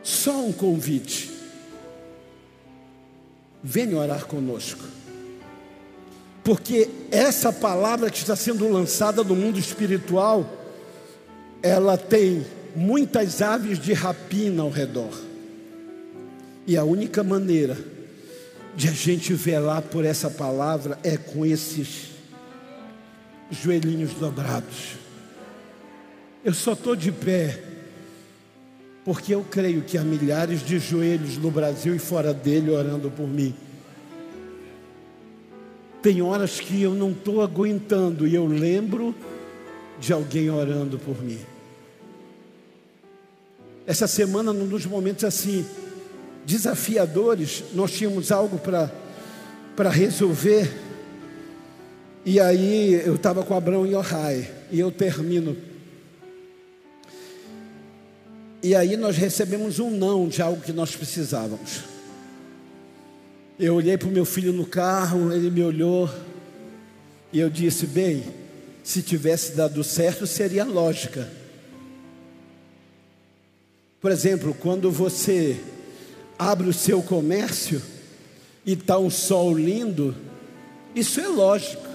Só 0.04 0.34
um 0.34 0.52
convite. 0.52 1.31
Venha 3.64 3.98
orar 3.98 4.26
conosco. 4.26 4.84
Porque 6.44 6.90
essa 7.12 7.54
palavra 7.54 8.10
que 8.10 8.18
está 8.18 8.36
sendo 8.36 8.68
lançada 8.68 9.24
no 9.24 9.36
mundo 9.36 9.60
espiritual, 9.60 10.50
ela 11.62 11.98
tem 11.98 12.46
muitas 12.76 13.42
aves 13.42 13.78
de 13.78 13.94
rapina 13.94 14.64
ao 14.64 14.70
redor. 14.70 15.12
E 16.66 16.76
a 16.78 16.84
única 16.84 17.24
maneira 17.24 17.78
de 18.76 18.88
a 18.88 18.92
gente 18.92 19.34
velar 19.34 19.82
por 19.84 20.06
essa 20.06 20.30
palavra 20.30 20.98
é 21.04 21.18
com 21.18 21.46
esses 21.46 22.12
joelhinhos 23.52 24.14
dobrados. 24.14 24.96
Eu 26.44 26.54
só 26.54 26.74
estou 26.74 26.96
de 26.96 27.12
pé 27.12 27.71
porque 29.04 29.34
eu 29.34 29.44
creio 29.44 29.82
que 29.82 29.98
há 29.98 30.04
milhares 30.04 30.66
de 30.66 30.78
joelhos 30.78 31.38
no 31.38 31.50
Brasil 31.50 31.96
e 31.96 32.00
fora 32.00 32.34
dele 32.34 32.70
orando 32.70 33.10
por 33.10 33.28
mim. 33.28 33.54
Tem 36.02 36.22
horas 36.22 36.60
que 36.60 36.82
eu 36.82 36.94
não 36.94 37.12
estou 37.12 37.42
aguentando 37.42 38.28
e 38.28 38.36
eu 38.36 38.46
lembro 38.46 39.16
de 40.00 40.12
alguém 40.14 40.50
orando 40.50 40.98
por 40.98 41.22
mim. 41.22 41.40
Essa 43.86 44.08
semana, 44.08 44.54
num 44.54 44.68
dos 44.68 44.86
momentos 44.86 45.24
assim, 45.24 45.66
desafiadores, 46.46 47.64
nós 47.74 47.92
tínhamos 47.92 48.32
algo 48.32 48.60
para 48.60 49.90
resolver. 49.90 50.72
E 52.24 52.40
aí 52.40 52.94
eu 53.06 53.16
estava 53.16 53.44
com 53.44 53.56
Abraão 53.56 53.86
e 53.86 53.96
Ohai, 53.96 54.50
e 54.72 54.80
eu 54.80 54.92
termino. 54.92 55.71
E 58.64 58.76
aí 58.76 58.96
nós 58.96 59.18
recebemos 59.18 59.80
um 59.80 59.90
não 59.90 60.28
de 60.28 60.42
algo 60.42 60.62
que 60.62 60.72
nós 60.72 60.96
precisávamos. 60.96 61.82
Eu 63.60 63.76
olhei 63.76 63.98
para 63.98 64.08
o 64.08 64.12
meu 64.12 64.26
filho 64.26 64.54
no 64.54 64.66
carro, 64.66 65.32
ele 65.34 65.50
me 65.50 65.64
olhou, 65.64 66.10
e 67.34 67.40
eu 67.40 67.50
disse: 67.50 67.88
bem, 67.88 68.24
se 68.84 69.02
tivesse 69.02 69.54
dado 69.54 69.84
certo, 69.84 70.28
seria 70.28 70.64
lógica. 70.64 71.28
Por 74.00 74.12
exemplo, 74.12 74.56
quando 74.60 74.90
você 74.90 75.60
abre 76.38 76.68
o 76.68 76.74
seu 76.74 77.02
comércio 77.04 77.82
e 78.66 78.74
está 78.74 78.98
um 78.98 79.12
sol 79.12 79.54
lindo, 79.54 80.16
isso 80.96 81.20
é 81.20 81.28
lógico. 81.28 81.86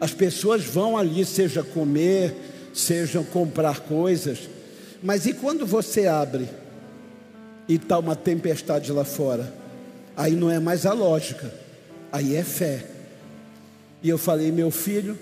As 0.00 0.14
pessoas 0.14 0.64
vão 0.64 0.96
ali, 0.96 1.24
seja 1.26 1.62
comer, 1.62 2.34
seja 2.72 3.22
comprar 3.22 3.80
coisas. 3.80 4.48
Mas 5.02 5.26
e 5.26 5.32
quando 5.32 5.66
você 5.66 6.06
abre 6.06 6.48
e 7.68 7.74
está 7.74 7.98
uma 7.98 8.16
tempestade 8.16 8.92
lá 8.92 9.04
fora? 9.04 9.52
Aí 10.16 10.34
não 10.34 10.50
é 10.50 10.58
mais 10.58 10.84
a 10.84 10.92
lógica, 10.92 11.52
aí 12.12 12.36
é 12.36 12.42
fé. 12.42 12.84
E 14.02 14.08
eu 14.08 14.18
falei, 14.18 14.50
meu 14.50 14.70
filho, 14.70 15.18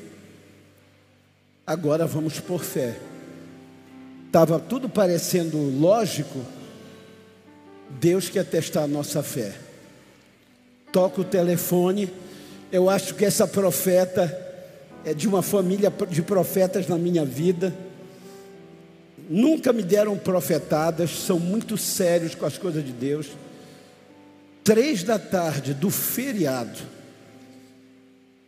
agora 1.66 2.06
vamos 2.06 2.40
por 2.40 2.62
fé 2.62 2.96
estava 4.28 4.60
tudo 4.60 4.88
parecendo 4.88 5.56
lógico, 5.80 6.38
Deus 7.98 8.28
quer 8.28 8.44
testar 8.44 8.82
a 8.82 8.86
nossa 8.86 9.22
fé. 9.22 9.54
Toca 10.92 11.22
o 11.22 11.24
telefone, 11.24 12.12
eu 12.70 12.90
acho 12.90 13.14
que 13.14 13.24
essa 13.24 13.46
profeta 13.46 14.46
é 15.04 15.14
de 15.14 15.26
uma 15.26 15.42
família 15.42 15.92
de 16.10 16.22
profetas 16.22 16.86
na 16.86 16.98
minha 16.98 17.24
vida. 17.24 17.74
Nunca 19.28 19.72
me 19.72 19.82
deram 19.82 20.16
profetadas, 20.16 21.10
são 21.10 21.38
muito 21.38 21.76
sérios 21.76 22.34
com 22.34 22.46
as 22.46 22.56
coisas 22.56 22.84
de 22.84 22.92
Deus. 22.92 23.28
Três 24.64 25.02
da 25.02 25.18
tarde 25.18 25.74
do 25.74 25.90
feriado, 25.90 26.78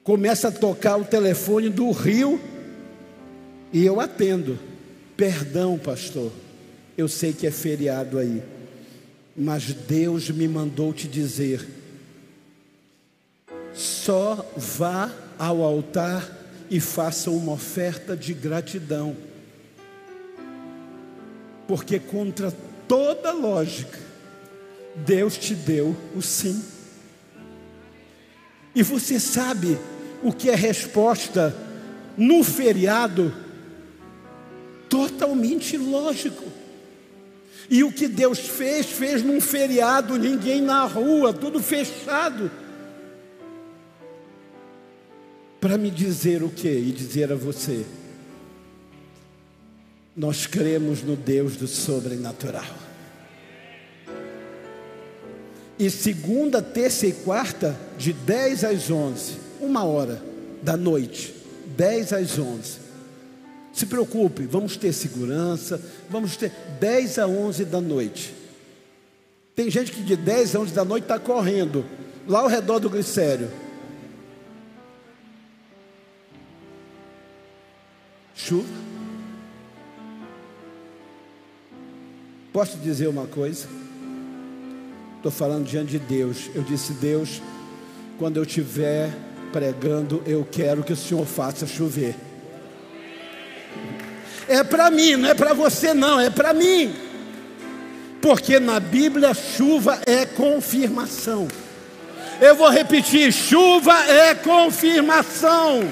começa 0.03 0.49
a 0.49 0.53
tocar 0.53 0.97
o 0.97 1.05
telefone 1.05 1.68
do 1.68 1.91
Rio 1.91 2.41
e 3.72 3.85
eu 3.85 4.01
atendo. 4.01 4.59
Perdão, 5.16 5.78
pastor, 5.78 6.33
eu 6.97 7.09
sei 7.09 7.33
que 7.33 7.47
é 7.47 7.51
feriado 7.51 8.18
aí, 8.18 8.43
mas 9.37 9.72
Deus 9.72 10.31
me 10.31 10.49
mandou 10.49 10.93
te 10.93 11.07
dizer: 11.07 11.66
só 13.74 14.51
vá 14.57 15.12
ao 15.39 15.62
altar 15.62 16.39
e 16.70 16.81
faça 16.81 17.31
uma 17.31 17.53
oferta 17.53 18.16
de 18.16 18.33
gratidão, 18.33 19.16
porque 21.70 22.00
contra 22.00 22.52
toda 22.88 23.30
lógica, 23.30 23.96
Deus 24.96 25.38
te 25.38 25.54
deu 25.54 25.96
o 26.16 26.20
sim. 26.20 26.60
E 28.74 28.82
você 28.82 29.20
sabe 29.20 29.78
o 30.20 30.32
que 30.32 30.50
é 30.50 30.56
resposta 30.56 31.56
no 32.16 32.42
feriado? 32.42 33.32
totalmente 34.88 35.76
lógico. 35.76 36.42
E 37.70 37.84
o 37.84 37.92
que 37.92 38.08
Deus 38.08 38.40
fez, 38.40 38.86
fez 38.86 39.22
num 39.22 39.40
feriado, 39.40 40.18
ninguém 40.18 40.60
na 40.60 40.84
rua, 40.86 41.32
tudo 41.32 41.62
fechado. 41.62 42.50
Para 45.60 45.78
me 45.78 45.88
dizer 45.88 46.42
o 46.42 46.50
que 46.50 46.68
e 46.68 46.90
dizer 46.90 47.30
a 47.30 47.36
você: 47.36 47.86
nós 50.16 50.46
cremos 50.46 51.02
no 51.02 51.16
Deus 51.16 51.56
do 51.56 51.66
sobrenatural. 51.66 52.64
E 55.78 55.88
segunda, 55.88 56.61
terça 56.61 57.06
e 57.06 57.12
quarta, 57.12 57.74
de 57.96 58.12
10 58.12 58.64
às 58.64 58.90
11, 58.90 59.38
uma 59.61 59.84
hora 59.84 60.22
da 60.62 60.76
noite, 60.76 61.34
10 61.76 62.12
às 62.12 62.38
11. 62.38 62.78
Se 63.72 63.86
preocupe, 63.86 64.42
vamos 64.42 64.76
ter 64.76 64.92
segurança, 64.92 65.80
vamos 66.11 66.36
ter 66.36 66.52
10 66.78 67.18
a 67.18 67.26
11 67.26 67.64
da 67.64 67.80
noite. 67.80 68.34
Tem 69.54 69.70
gente 69.70 69.92
que 69.92 70.02
de 70.02 70.16
10 70.16 70.56
a 70.56 70.61
11 70.61 70.74
da 70.74 70.84
noite 70.84 71.04
está 71.04 71.18
correndo, 71.18 71.84
lá 72.28 72.40
ao 72.40 72.46
redor 72.46 72.78
do 72.78 72.90
glicério. 72.90 73.50
Chuva. 78.34 78.80
Posso 82.53 82.78
dizer 82.78 83.07
uma 83.07 83.26
coisa? 83.26 83.68
Estou 85.16 85.30
falando 85.30 85.66
diante 85.66 85.92
de 85.92 85.98
Deus. 85.98 86.51
Eu 86.53 86.62
disse, 86.62 86.92
Deus, 86.94 87.40
quando 88.18 88.38
eu 88.38 88.42
estiver 88.42 89.11
pregando, 89.53 90.22
eu 90.26 90.46
quero 90.51 90.82
que 90.82 90.92
o 90.92 90.96
Senhor 90.96 91.24
faça 91.24 91.66
chover. 91.66 92.16
É 94.48 94.64
para 94.64 94.90
mim, 94.90 95.14
não 95.14 95.28
é 95.28 95.34
para 95.34 95.55
você, 95.55 95.94
não, 95.94 96.18
é 96.18 96.28
para 96.28 96.53
mim. 96.53 96.92
Porque 98.20 98.59
na 98.59 98.80
Bíblia, 98.80 99.32
chuva 99.32 100.01
é 100.05 100.26
confirmação. 100.26 101.46
Eu 102.40 102.57
vou 102.57 102.68
repetir: 102.68 103.32
chuva 103.32 103.96
é 104.07 104.34
confirmação. 104.34 105.88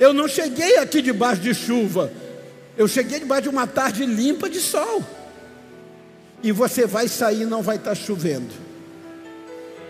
Eu 0.00 0.12
não 0.12 0.26
cheguei 0.26 0.78
aqui 0.78 1.02
debaixo 1.02 1.42
de 1.42 1.54
chuva, 1.54 2.10
eu 2.76 2.88
cheguei 2.88 3.20
debaixo 3.20 3.42
de 3.42 3.48
uma 3.48 3.66
tarde 3.66 4.04
limpa 4.06 4.48
de 4.48 4.60
sol. 4.60 5.02
E 6.42 6.50
você 6.50 6.86
vai 6.86 7.06
sair, 7.06 7.44
não 7.44 7.62
vai 7.62 7.76
estar 7.76 7.94
chovendo, 7.94 8.52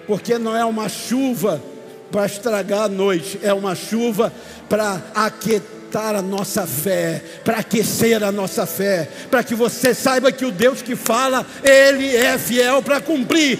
porque 0.06 0.36
não 0.36 0.54
é 0.54 0.64
uma 0.64 0.88
chuva 0.88 1.62
para 2.10 2.26
estragar 2.26 2.82
a 2.82 2.88
noite, 2.88 3.40
é 3.42 3.54
uma 3.54 3.74
chuva 3.74 4.30
para 4.68 5.00
aquietar 5.14 6.14
a 6.14 6.20
nossa 6.20 6.66
fé, 6.66 7.22
para 7.42 7.58
aquecer 7.58 8.22
a 8.22 8.30
nossa 8.30 8.66
fé, 8.66 9.08
para 9.30 9.42
que 9.42 9.54
você 9.54 9.94
saiba 9.94 10.30
que 10.30 10.44
o 10.44 10.52
Deus 10.52 10.82
que 10.82 10.94
fala, 10.94 11.46
Ele 11.64 12.14
é 12.14 12.36
fiel 12.36 12.82
para 12.82 13.00
cumprir. 13.00 13.58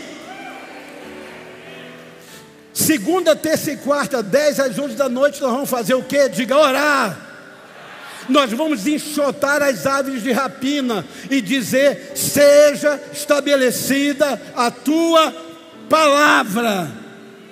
Segunda, 2.75 3.35
terça 3.35 3.73
e 3.73 3.77
quarta, 3.79 4.23
10 4.23 4.61
às 4.61 4.79
11 4.79 4.97
da 4.97 5.09
noite, 5.09 5.41
nós 5.41 5.53
vamos 5.53 5.70
fazer 5.70 5.95
o 5.95 6.03
que? 6.03 6.29
Diga 6.29 6.59
orar. 6.59 7.32
Nós 8.29 8.53
vamos 8.53 8.87
enxotar 8.87 9.62
as 9.62 9.87
aves 9.87 10.23
de 10.23 10.33
rapina 10.33 11.05
e 11.31 11.41
dizer: 11.41 12.12
seja 12.16 13.01
estabelecida 13.12 14.41
a 14.55 14.70
tua 14.70 15.33
palavra 15.89 16.91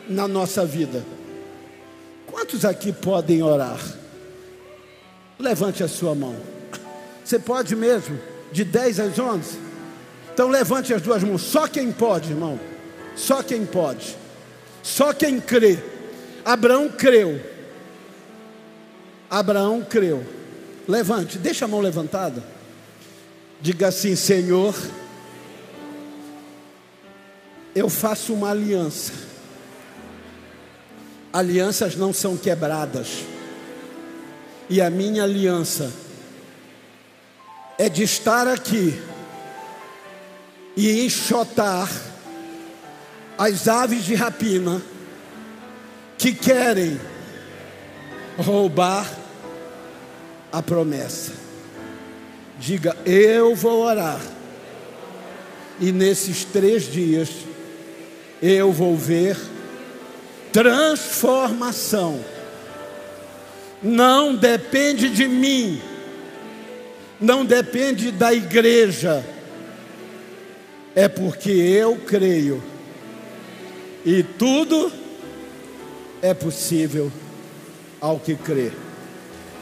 na 0.08 0.26
nossa 0.26 0.64
vida. 0.64 1.04
Quantos 2.26 2.64
aqui 2.64 2.92
podem 2.92 3.42
orar? 3.42 3.80
Levante 5.38 5.82
a 5.82 5.88
sua 5.88 6.14
mão. 6.14 6.36
Você 7.24 7.38
pode 7.38 7.74
mesmo? 7.76 8.18
De 8.52 8.64
10 8.64 9.00
às 9.00 9.18
11? 9.18 9.58
Então 10.32 10.48
levante 10.48 10.92
as 10.94 11.02
duas 11.02 11.22
mãos. 11.22 11.42
Só 11.42 11.66
quem 11.66 11.92
pode, 11.92 12.30
irmão. 12.30 12.58
Só 13.14 13.42
quem 13.42 13.66
pode. 13.66 14.16
Só 14.82 15.12
quem 15.12 15.40
crê. 15.40 15.78
Abraão 16.44 16.88
creu. 16.88 17.40
Abraão 19.28 19.82
creu. 19.82 20.24
Levante, 20.90 21.38
deixa 21.38 21.64
a 21.64 21.68
mão 21.68 21.80
levantada. 21.80 22.42
Diga 23.60 23.88
assim: 23.88 24.16
Senhor, 24.16 24.74
eu 27.74 27.88
faço 27.88 28.34
uma 28.34 28.50
aliança 28.50 29.30
alianças 31.32 31.94
não 31.96 32.12
são 32.12 32.36
quebradas. 32.36 33.24
E 34.68 34.80
a 34.80 34.90
minha 34.90 35.24
aliança 35.24 35.92
é 37.78 37.88
de 37.88 38.02
estar 38.02 38.46
aqui 38.46 39.00
e 40.76 41.04
enxotar 41.04 41.90
as 43.36 43.66
aves 43.66 44.04
de 44.04 44.14
rapina 44.14 44.80
que 46.18 46.32
querem 46.32 47.00
roubar 48.38 49.10
a 50.52 50.62
promessa. 50.62 51.32
Diga, 52.58 52.96
eu 53.06 53.54
vou 53.54 53.82
orar, 53.84 54.20
e 55.80 55.92
nesses 55.92 56.44
três 56.44 56.84
dias 56.84 57.30
eu 58.42 58.70
vou 58.70 58.96
ver 58.96 59.36
transformação. 60.52 62.20
Não 63.82 64.36
depende 64.36 65.08
de 65.08 65.26
mim, 65.26 65.80
não 67.18 67.46
depende 67.46 68.10
da 68.10 68.34
igreja, 68.34 69.24
é 70.94 71.08
porque 71.08 71.50
eu 71.50 71.96
creio, 71.96 72.62
e 74.04 74.22
tudo 74.22 74.92
é 76.20 76.34
possível 76.34 77.10
ao 77.98 78.18
que 78.18 78.34
crê. 78.34 78.70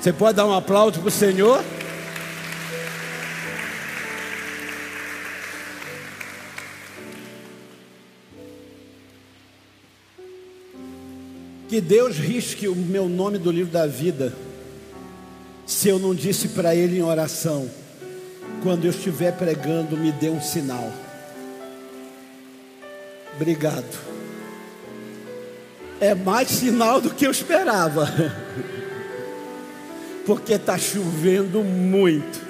Você 0.00 0.12
pode 0.12 0.36
dar 0.36 0.46
um 0.46 0.52
aplauso 0.52 1.00
para 1.00 1.08
o 1.08 1.10
Senhor? 1.10 1.62
Que 11.68 11.82
Deus 11.82 12.16
risque 12.16 12.66
o 12.66 12.74
meu 12.74 13.08
nome 13.08 13.36
do 13.36 13.50
livro 13.50 13.70
da 13.70 13.86
vida, 13.86 14.32
se 15.66 15.88
eu 15.88 15.98
não 15.98 16.14
disse 16.14 16.48
para 16.48 16.74
Ele 16.74 16.98
em 16.98 17.02
oração, 17.02 17.68
quando 18.62 18.86
eu 18.86 18.90
estiver 18.90 19.32
pregando, 19.36 19.94
me 19.94 20.10
dê 20.10 20.30
um 20.30 20.40
sinal. 20.40 20.90
Obrigado. 23.36 23.98
É 26.00 26.14
mais 26.14 26.48
sinal 26.48 27.02
do 27.02 27.10
que 27.10 27.26
eu 27.26 27.30
esperava, 27.30 28.08
porque 30.28 30.52
está 30.52 30.76
chovendo 30.76 31.64
muito. 31.64 32.46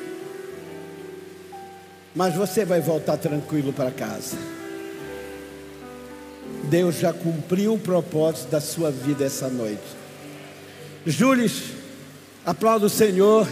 Mas 2.13 2.35
você 2.35 2.65
vai 2.65 2.81
voltar 2.81 3.17
tranquilo 3.17 3.73
para 3.73 3.93
casa. 3.93 4.37
Deus 6.65 6.97
já 6.99 7.13
cumpriu 7.13 7.75
o 7.75 7.79
propósito 7.79 8.51
da 8.51 8.61
sua 8.61 8.91
vida 8.91 9.25
essa 9.25 9.49
noite. 9.49 9.97
Júlio, 11.07 11.49
aplauda 12.45 12.87
o 12.87 12.91
Senhor. 12.91 13.47